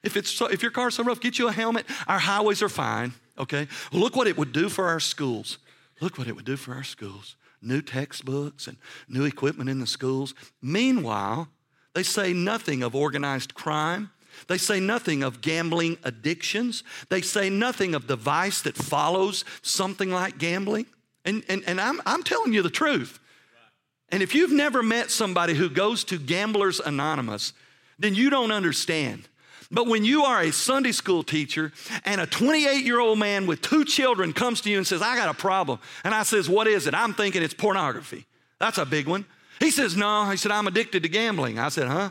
[0.03, 1.85] If, it's so, if your car's so rough, get you a helmet.
[2.07, 3.69] Our highways are fine, okay?
[3.93, 5.59] Look what it would do for our schools.
[6.01, 7.37] Look what it would do for our schools.
[7.61, 10.33] New textbooks and new equipment in the schools.
[10.63, 11.49] Meanwhile,
[11.93, 14.11] they say nothing of organized crime.
[14.49, 16.85] They say nothing of gambling addictions.
[17.09, 20.87] They say nothing of the vice that follows something like gambling.
[21.25, 23.19] And, and, and I'm, I'm telling you the truth.
[24.11, 27.53] And if you've never met somebody who goes to Gamblers Anonymous,
[27.99, 29.29] then you don't understand.
[29.71, 31.73] But when you are a Sunday school teacher
[32.05, 35.17] and a 28 year old man with two children comes to you and says, I
[35.17, 35.81] got a problem.
[36.05, 36.95] And I says, What is it?
[36.95, 38.27] I'm thinking it's pornography.
[38.61, 39.25] That's a big one.
[39.59, 40.29] He says, No.
[40.31, 41.59] He said, I'm addicted to gambling.
[41.59, 42.11] I said, Huh?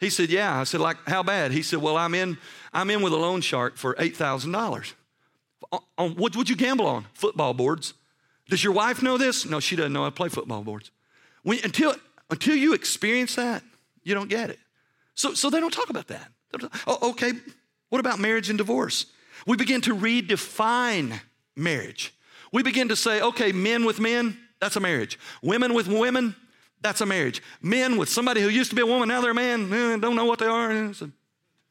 [0.00, 0.60] He said, Yeah.
[0.60, 1.52] I said, Like, how bad?
[1.52, 2.38] He said, Well, I'm in,
[2.72, 4.92] I'm in with a loan shark for $8,000.
[5.98, 7.06] On, what would you gamble on?
[7.14, 7.94] Football boards.
[8.48, 9.44] Does your wife know this?
[9.44, 10.90] No, she doesn't know I play football boards.
[11.42, 11.94] When, until,
[12.30, 13.62] until you experience that,
[14.02, 14.58] you don't get it.
[15.14, 16.30] So, so they don't talk about that.
[16.86, 17.32] Oh, okay,
[17.90, 19.06] what about marriage and divorce?
[19.46, 21.20] We begin to redefine
[21.56, 22.14] marriage.
[22.52, 25.18] We begin to say, okay, men with men, that's a marriage.
[25.42, 26.34] Women with women,
[26.80, 27.42] that's a marriage.
[27.62, 30.16] Men with somebody who used to be a woman, now they're a man, eh, don't
[30.16, 30.70] know what they are.
[30.70, 31.10] It's a,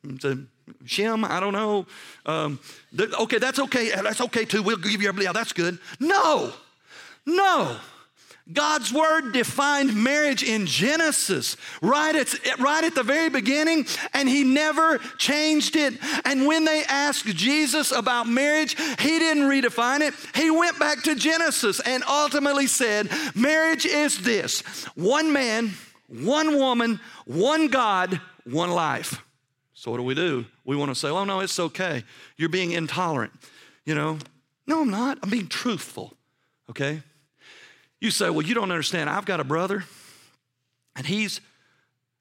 [0.03, 0.37] it's a
[0.85, 1.85] shim, I don't know.
[2.25, 2.59] Um,
[2.99, 3.91] okay, that's okay.
[3.91, 4.63] That's okay too.
[4.63, 5.79] We'll give you a yeah, that's good.
[5.99, 6.51] No,
[7.25, 7.77] no.
[8.53, 14.43] God's word defined marriage in Genesis, right at, right at the very beginning, and he
[14.43, 15.95] never changed it.
[16.25, 20.13] And when they asked Jesus about marriage, he didn't redefine it.
[20.33, 24.61] He went back to Genesis and ultimately said, Marriage is this
[24.95, 25.73] one man,
[26.07, 29.21] one woman, one God, one life.
[29.73, 30.45] So what do we do?
[30.65, 32.03] We want to say, oh, no, it's okay.
[32.35, 33.31] You're being intolerant.
[33.85, 34.17] You know,
[34.65, 35.19] no, I'm not.
[35.21, 36.13] I'm being truthful,
[36.69, 37.03] okay?
[37.99, 39.09] You say, well, you don't understand.
[39.09, 39.83] I've got a brother,
[40.95, 41.41] and he's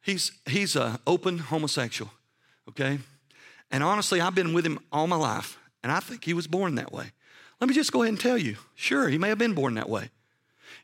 [0.02, 2.10] he's he's a open homosexual,
[2.68, 2.98] okay?
[3.70, 6.76] And honestly, I've been with him all my life, and I think he was born
[6.76, 7.12] that way.
[7.60, 9.88] Let me just go ahead and tell you, sure, he may have been born that
[9.88, 10.10] way.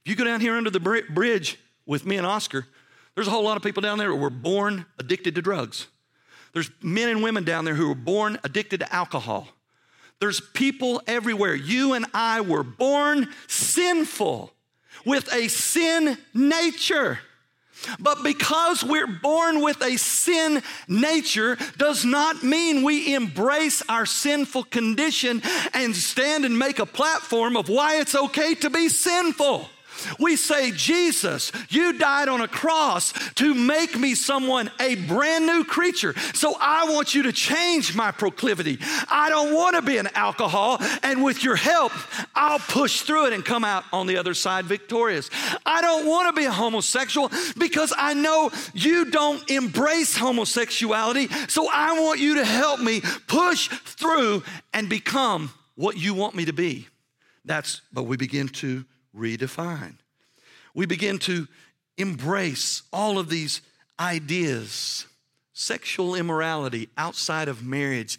[0.04, 2.66] If you go down here under the bridge with me and Oscar,
[3.14, 5.86] there's a whole lot of people down there who were born addicted to drugs.
[6.54, 9.48] There's men and women down there who were born addicted to alcohol.
[10.20, 11.54] There's people everywhere.
[11.54, 14.52] You and I were born sinful
[15.04, 17.18] with a sin nature.
[17.98, 24.64] But because we're born with a sin nature does not mean we embrace our sinful
[24.64, 25.42] condition
[25.74, 29.68] and stand and make a platform of why it's okay to be sinful.
[30.18, 35.64] We say, Jesus, you died on a cross to make me someone, a brand new
[35.64, 36.14] creature.
[36.34, 38.78] So I want you to change my proclivity.
[39.08, 41.92] I don't want to be an alcohol, and with your help,
[42.34, 45.30] I'll push through it and come out on the other side victorious.
[45.64, 51.28] I don't want to be a homosexual because I know you don't embrace homosexuality.
[51.48, 54.42] So I want you to help me push through
[54.72, 56.88] and become what you want me to be.
[57.44, 58.84] That's, but we begin to
[59.16, 59.96] redefine.
[60.74, 61.46] We begin to
[61.98, 63.60] embrace all of these
[64.00, 65.06] ideas
[65.52, 68.18] sexual immorality outside of marriage.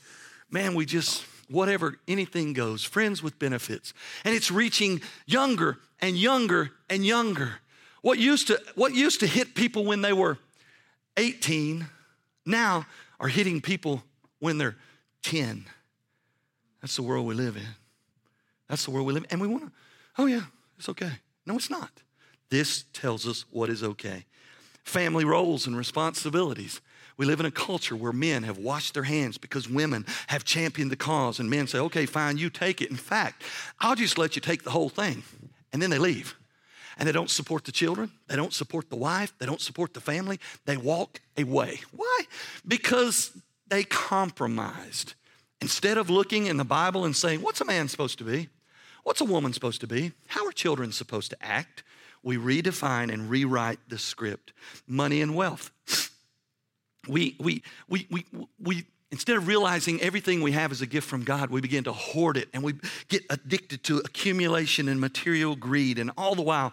[0.50, 3.94] Man, we just, whatever, anything goes, friends with benefits.
[4.24, 7.56] And it's reaching younger and younger and younger.
[8.02, 10.38] What used to, what used to hit people when they were
[11.18, 11.88] 18
[12.46, 12.86] now
[13.20, 14.04] are hitting people
[14.40, 14.76] when they're
[15.24, 15.66] 10.
[16.82, 17.68] That's the world we live in.
[18.68, 19.32] That's the world we live in.
[19.32, 19.72] And we want to,
[20.18, 20.42] oh yeah,
[20.78, 21.12] it's okay.
[21.46, 21.92] No, it's not.
[22.50, 24.26] This tells us what is okay.
[24.84, 26.82] Family roles and responsibilities.
[27.18, 30.92] We live in a culture where men have washed their hands because women have championed
[30.92, 32.90] the cause, and men say, okay, fine, you take it.
[32.90, 33.44] In fact,
[33.80, 35.24] I'll just let you take the whole thing.
[35.72, 36.36] And then they leave.
[36.98, 40.02] And they don't support the children, they don't support the wife, they don't support the
[40.02, 40.40] family.
[40.66, 41.82] They walk away.
[41.92, 42.22] Why?
[42.68, 43.32] Because
[43.68, 45.16] they compromised.
[45.62, 48.50] Instead of looking in the Bible and saying, what's a man supposed to be?
[49.04, 50.14] What's a woman supposed to be?
[50.28, 51.84] How are children supposed to act?
[52.24, 54.54] We redefine and rewrite the script.
[54.88, 55.72] Money and wealth.
[57.08, 58.26] We, we, we, we,
[58.62, 61.92] we, instead of realizing everything we have is a gift from God, we begin to
[61.92, 62.76] hoard it and we
[63.10, 66.00] get addicted to accumulation and material greed.
[66.00, 66.72] And all the while,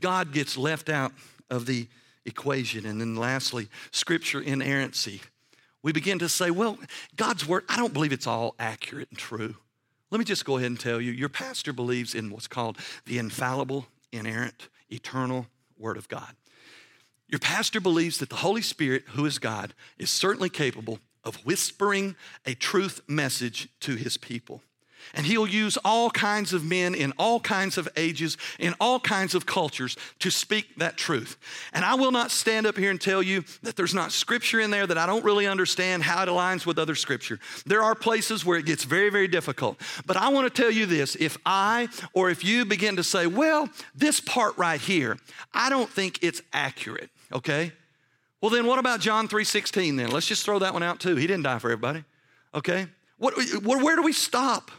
[0.00, 1.12] God gets left out
[1.50, 1.88] of the
[2.24, 2.86] equation.
[2.86, 5.20] And then lastly, scripture inerrancy.
[5.82, 6.78] We begin to say, well,
[7.16, 9.56] God's word, I don't believe it's all accurate and true.
[10.12, 13.16] Let me just go ahead and tell you your pastor believes in what's called the
[13.16, 15.46] infallible, inerrant, eternal
[15.78, 16.36] Word of God.
[17.28, 22.14] Your pastor believes that the Holy Spirit, who is God, is certainly capable of whispering
[22.44, 24.60] a truth message to his people.
[25.14, 29.34] And he'll use all kinds of men in all kinds of ages, in all kinds
[29.34, 31.36] of cultures to speak that truth.
[31.72, 34.70] And I will not stand up here and tell you that there's not scripture in
[34.70, 37.38] there that I don't really understand how it aligns with other scripture.
[37.66, 39.80] There are places where it gets very, very difficult.
[40.06, 43.26] But I want to tell you this if I or if you begin to say,
[43.26, 45.18] well, this part right here,
[45.52, 47.72] I don't think it's accurate, okay?
[48.40, 50.10] Well, then what about John 3:16 then?
[50.10, 51.14] Let's just throw that one out too.
[51.14, 52.04] He didn't die for everybody.
[52.54, 52.88] Okay?
[53.18, 53.34] What,
[53.64, 54.72] where do we stop?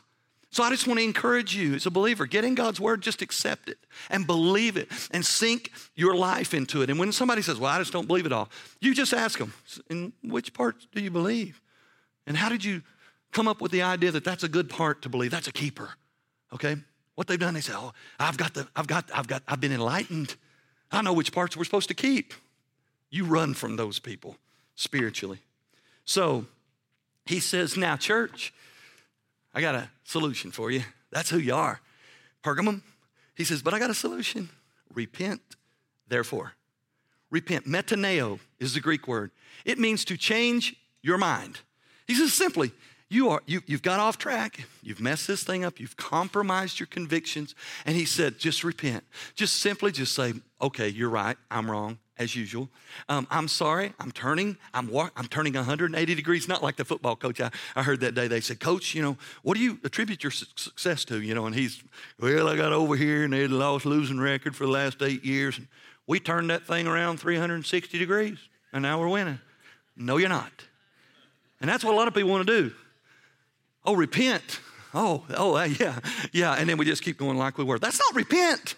[0.54, 3.24] So I just want to encourage you as a believer, get in God's word, just
[3.24, 3.80] accept it
[4.12, 6.92] and believe it and sink your life into it.
[6.92, 8.50] And when somebody says, Well, I just don't believe it all,
[8.80, 9.52] you just ask them,
[9.90, 11.60] In which part do you believe?
[12.28, 12.84] And how did you
[13.32, 15.32] come up with the idea that that's a good part to believe?
[15.32, 15.90] That's a keeper.
[16.54, 16.76] Okay?
[17.16, 19.74] What they've done, they say, Oh, I've got the, I've got, I've got, I've been
[19.74, 20.36] enlightened.
[20.92, 22.32] I know which parts we're supposed to keep.
[23.10, 24.38] You run from those people
[24.76, 25.40] spiritually.
[26.06, 26.46] So
[27.26, 28.54] he says, Now, church,
[29.54, 30.84] I got a solution for you.
[31.12, 31.80] That's who you are.
[32.44, 32.82] Pergamum,
[33.36, 34.50] he says, but I got a solution.
[34.94, 35.42] Repent,
[36.08, 36.54] therefore.
[37.30, 37.68] Repent.
[37.68, 39.32] Metaneo is the Greek word.
[39.66, 41.60] It means to change your mind.
[42.08, 42.72] He says simply,
[43.14, 46.88] you are you, you've got off track you've messed this thing up you've compromised your
[46.88, 47.54] convictions
[47.86, 49.04] and he said just repent
[49.36, 52.70] just simply just say okay you're right i'm wrong as usual.
[53.10, 53.94] Um, I'm sorry.
[54.00, 54.58] I'm turning.
[54.74, 56.48] I'm walk, I'm turning 180 degrees.
[56.48, 58.28] Not like the football coach I, I heard that day.
[58.28, 61.22] They said, Coach, you know, what do you attribute your su- success to?
[61.22, 61.84] You know, and he's,
[62.20, 65.02] well, I got over here and they had a lost losing record for the last
[65.02, 65.58] eight years.
[65.58, 65.68] And
[66.06, 68.38] we turned that thing around 360 degrees,
[68.72, 69.40] and now we're winning.
[69.96, 70.52] No, you're not.
[71.62, 72.76] And that's what a lot of people want to do.
[73.86, 74.60] Oh, repent.
[74.94, 76.00] Oh, oh, yeah,
[76.32, 76.54] yeah.
[76.54, 77.80] And then we just keep going like we were.
[77.80, 78.76] That's not repent.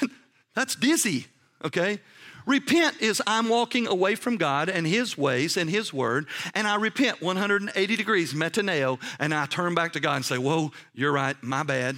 [0.54, 1.26] that's dizzy.
[1.64, 2.00] Okay.
[2.46, 6.76] Repent is I'm walking away from God and His ways and His word, and I
[6.76, 11.36] repent 180 degrees, metaneo, and I turn back to God and say, Whoa, you're right,
[11.42, 11.96] my bad.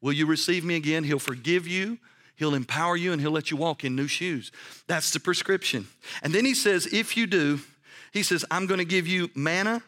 [0.00, 1.04] Will you receive me again?
[1.04, 1.98] He'll forgive you.
[2.34, 4.50] He'll empower you and he'll let you walk in new shoes.
[4.88, 5.86] That's the prescription.
[6.22, 7.60] And then he says, if you do,
[8.12, 9.80] he says, I'm going to give you manna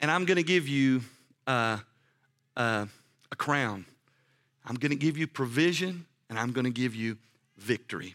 [0.00, 1.02] and I'm going to give you
[1.46, 1.78] uh,
[2.56, 2.86] uh,
[3.30, 3.84] a crown.
[4.64, 7.18] I'm going to give you provision and I'm going to give you
[7.58, 8.14] victory.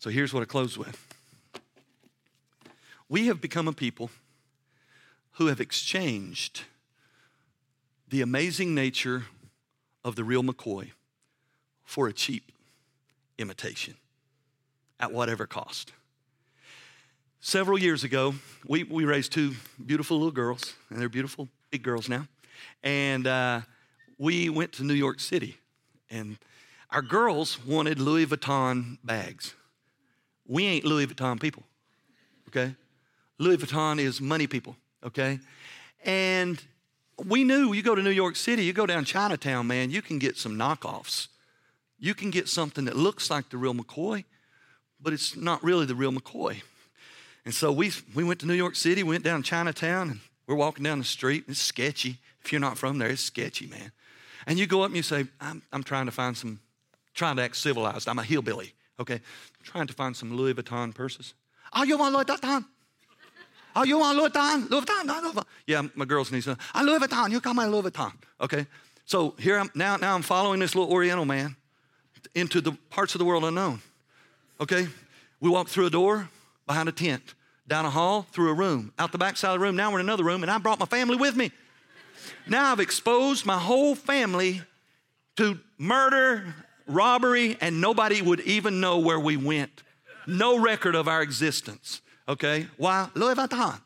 [0.00, 0.98] So here's what I close with
[3.10, 4.10] we have become a people
[5.32, 6.62] who have exchanged
[8.08, 9.24] the amazing nature
[10.02, 10.92] of the real McCoy
[11.84, 12.50] for a cheap
[13.36, 13.94] imitation
[14.98, 15.92] at whatever cost.
[17.40, 18.34] several years ago,
[18.66, 22.26] we, we raised two beautiful little girls, and they're beautiful big girls now.
[22.82, 23.60] And uh,
[24.18, 25.58] we went to New York City,
[26.08, 26.38] and
[26.90, 29.54] our girls wanted Louis Vuitton bags.
[30.50, 31.62] We ain't Louis Vuitton people,
[32.48, 32.74] okay?
[33.38, 34.74] Louis Vuitton is money people,
[35.06, 35.38] okay?
[36.04, 36.60] And
[37.24, 40.18] we knew you go to New York City, you go down Chinatown, man, you can
[40.18, 41.28] get some knockoffs.
[42.00, 44.24] You can get something that looks like the real McCoy,
[45.00, 46.62] but it's not really the real McCoy.
[47.44, 50.82] And so we, we went to New York City, went down Chinatown, and we're walking
[50.82, 51.44] down the street.
[51.46, 52.18] And It's sketchy.
[52.42, 53.92] If you're not from there, it's sketchy, man.
[54.48, 56.58] And you go up and you say, I'm, I'm trying to find some,
[57.14, 58.08] trying to act civilized.
[58.08, 59.14] I'm a hillbilly, okay?
[59.14, 61.34] I'm trying to find some Louis Vuitton purses.
[61.72, 62.64] Oh, you want Louis Vuitton?
[63.74, 64.70] Oh, you want Louis Vuitton?
[64.70, 65.06] Louis Vuitton?
[65.06, 65.44] Louis Vuitton.
[65.66, 66.56] Yeah, my girls need some.
[66.74, 67.30] Oh, uh, Louis Vuitton.
[67.30, 68.12] You got my Louis Vuitton.
[68.40, 68.66] Okay.
[69.04, 69.96] So here I'm now.
[69.96, 71.56] Now I'm following this little Oriental man
[72.34, 73.80] into the parts of the world unknown.
[74.60, 74.88] Okay.
[75.40, 76.28] We walk through a door
[76.66, 77.34] behind a tent,
[77.66, 79.74] down a hall, through a room, out the back side of the room.
[79.74, 81.50] Now we're in another room, and I brought my family with me.
[82.46, 84.62] Now I've exposed my whole family
[85.36, 86.54] to murder,
[86.90, 89.82] robbery, and nobody would even know where we went.
[90.26, 92.02] No record of our existence.
[92.28, 92.66] Okay?
[92.76, 93.08] Why?
[93.14, 93.80] Louis Vuitton.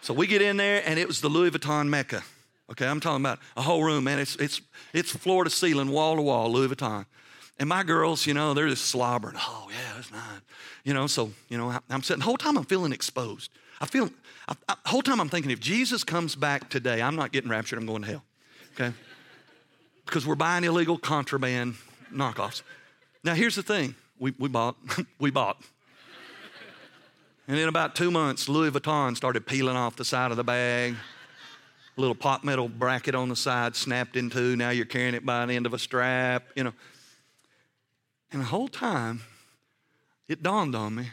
[0.00, 2.22] So we get in there, and it was the Louis Vuitton Mecca.
[2.70, 4.18] Okay, I'm talking about a whole room, man.
[4.18, 4.60] It's, it's,
[4.92, 7.04] it's floor to ceiling, wall to wall, Louis Vuitton.
[7.58, 9.36] And my girls, you know, they're just slobbering.
[9.38, 10.40] Oh, yeah, that's nice.
[10.82, 13.50] You know, so, you know, I'm sitting, the whole time I'm feeling exposed.
[13.80, 14.10] I feel,
[14.48, 17.78] I, I, whole time I'm thinking, if Jesus comes back today, I'm not getting raptured,
[17.78, 18.24] I'm going to hell.
[18.74, 18.94] Okay?
[20.04, 21.74] Because we're buying illegal contraband
[22.12, 22.62] knockoffs.
[23.22, 24.76] Now, here's the thing we, we bought,
[25.18, 25.60] we bought.
[27.46, 30.94] And in about two months, Louis Vuitton started peeling off the side of the bag.
[31.96, 34.56] A little pot metal bracket on the side snapped in two.
[34.56, 36.72] Now you're carrying it by the end of a strap, you know.
[38.32, 39.22] And the whole time,
[40.26, 41.10] it dawned on me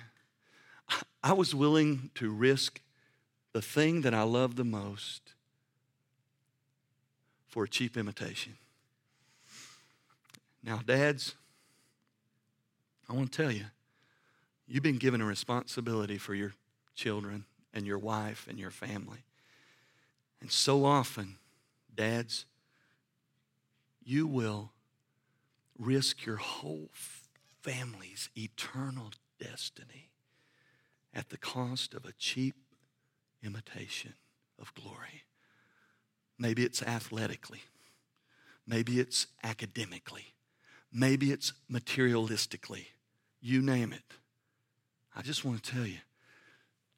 [1.23, 2.81] I was willing to risk
[3.53, 5.33] the thing that I love the most
[7.47, 8.57] for a cheap imitation.
[10.63, 11.35] Now, dads,
[13.09, 13.65] I want to tell you,
[14.67, 16.53] you've been given a responsibility for your
[16.95, 19.23] children and your wife and your family.
[20.39, 21.37] And so often,
[21.93, 22.45] dads,
[24.03, 24.71] you will
[25.77, 26.89] risk your whole
[27.61, 30.09] family's eternal destiny
[31.13, 32.55] at the cost of a cheap
[33.43, 34.13] imitation
[34.59, 35.23] of glory.
[36.37, 37.61] Maybe it's athletically,
[38.65, 40.33] maybe it's academically,
[40.91, 42.85] maybe it's materialistically.
[43.41, 44.03] You name it.
[45.15, 45.97] I just want to tell you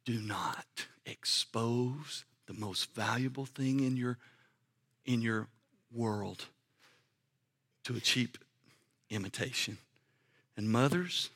[0.06, 0.66] do not
[1.06, 4.18] expose the most valuable thing in your,
[5.06, 5.48] in your
[5.94, 6.46] world
[7.86, 8.38] to a cheap
[9.10, 9.78] imitation.
[10.58, 11.30] And mothers,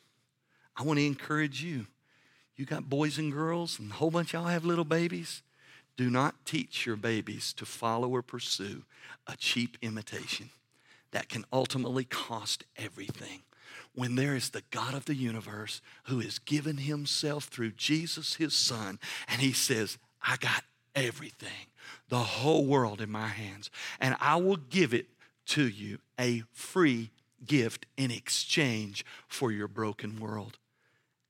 [0.75, 1.87] I want to encourage you.
[2.57, 5.43] You got boys and girls, and a whole bunch of y'all have little babies.
[5.95, 8.83] Do not teach your babies to follow or pursue
[9.27, 10.49] a cheap imitation
[11.11, 13.41] that can ultimately cost everything.
[13.93, 18.53] When there is the God of the universe who has given himself through Jesus, his
[18.53, 20.63] son, and he says, I got
[20.95, 21.67] everything,
[22.09, 25.07] the whole world in my hands, and I will give it
[25.47, 27.11] to you a free
[27.45, 30.57] gift in exchange for your broken world.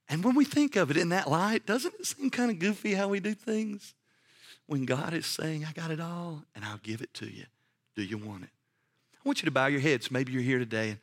[0.10, 2.94] And when we think of it in that light, doesn't it seem kind of goofy
[2.94, 3.94] how we do things?
[4.66, 7.46] When God is saying, I got it all and I'll give it to you.
[7.96, 8.50] Do you want it?
[9.28, 10.10] I want you to bow your heads.
[10.10, 11.00] Maybe you're here today and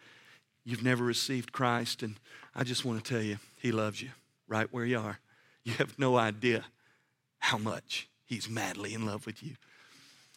[0.65, 2.19] you've never received Christ, and
[2.55, 4.09] I just want to tell you, He loves you
[4.49, 5.19] right where you are.
[5.63, 6.65] You have no idea
[7.39, 9.57] how much He's madly in love with you.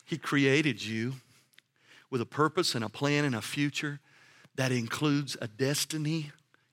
[0.04, 1.14] He created you
[2.10, 4.02] with a purpose and a plan and a future
[4.56, 6.32] that includes a destiny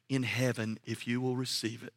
[0.09, 1.93] in heaven if you will receive it.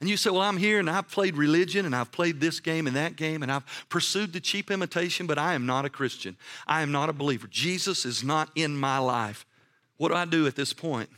[0.00, 2.86] And you say, Well, I'm here and I've played religion and I've played this game
[2.86, 6.36] and that game and I've pursued the cheap imitation, but I am not a Christian.
[6.66, 7.48] I am not a believer.
[7.48, 9.44] Jesus is not in my life.
[9.96, 11.10] What do I do at this point?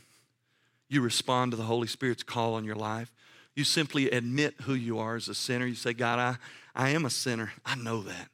[0.89, 3.13] You respond to the Holy Spirit's call on your life.
[3.55, 5.65] You simply admit who you are as a sinner.
[5.65, 6.37] You say, God, I,
[6.75, 7.53] I am a sinner.
[7.65, 8.29] I know that.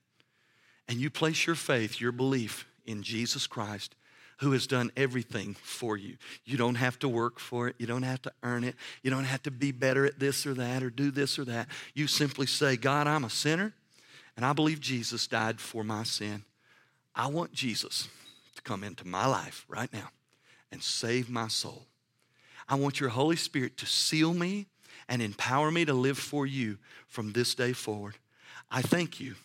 [0.88, 3.96] And you place your faith, your belief in Jesus Christ
[4.38, 6.18] who has done everything for you.
[6.46, 7.76] You don't have to work for it.
[7.80, 8.76] You don't have to earn it.
[9.02, 11.68] You don't have to be better at this or that or do this or that.
[11.96, 13.74] You simply say, God, I'm a sinner
[14.36, 16.44] and I believe Jesus died for my sin.
[17.16, 18.08] I want Jesus
[18.56, 20.10] to come into my life right now
[20.72, 21.88] and save my soul.
[22.70, 24.68] I want your Holy Spirit to seal me
[25.10, 26.78] and empower me to live for you
[27.08, 28.18] from this day forward.
[28.70, 29.36] I thank you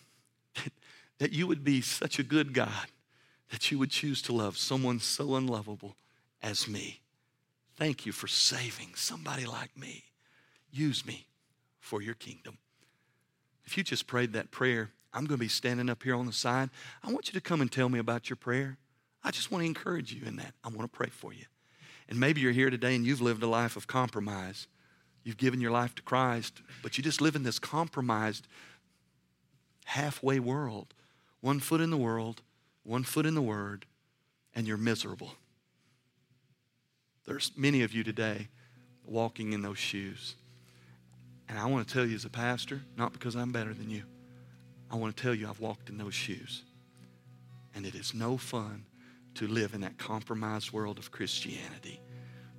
[1.17, 2.87] that, you would be such a good God
[3.53, 5.95] that you would choose to love someone so unlovable
[6.41, 7.01] as me.
[7.75, 10.05] Thank you for saving somebody like me.
[10.71, 11.27] use me
[11.79, 12.57] for your kingdom.
[13.63, 16.33] If you just prayed that prayer, I'm going to be standing up here on the
[16.33, 16.71] side.
[17.03, 18.79] I want you to come and tell me about your prayer.
[19.23, 20.55] I just want to encourage you in that.
[20.63, 21.45] I want to pray for you.
[22.09, 24.65] And maybe you're here today and you've lived a life of compromise.
[25.23, 28.47] You've given your life to Christ, but you just live in this compromised,
[29.85, 30.95] halfway world.
[31.39, 32.41] One foot in the world,
[32.83, 33.85] one foot in the Word,
[34.55, 35.33] and you're miserable.
[37.25, 38.49] There's many of you today
[39.05, 40.35] walking in those shoes.
[41.47, 44.03] And I want to tell you as a pastor, not because I'm better than you,
[44.91, 46.63] I want to tell you I've walked in those shoes.
[47.75, 48.85] And it is no fun
[49.35, 51.99] to live in that compromised world of Christianity.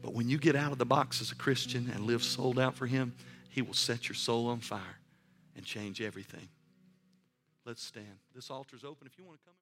[0.03, 2.75] But when you get out of the box as a Christian and live sold out
[2.75, 3.15] for Him,
[3.49, 4.99] He will set your soul on fire
[5.57, 6.49] and change everything.
[7.65, 8.19] Let's stand.
[8.35, 9.53] This altar's open if you want to come.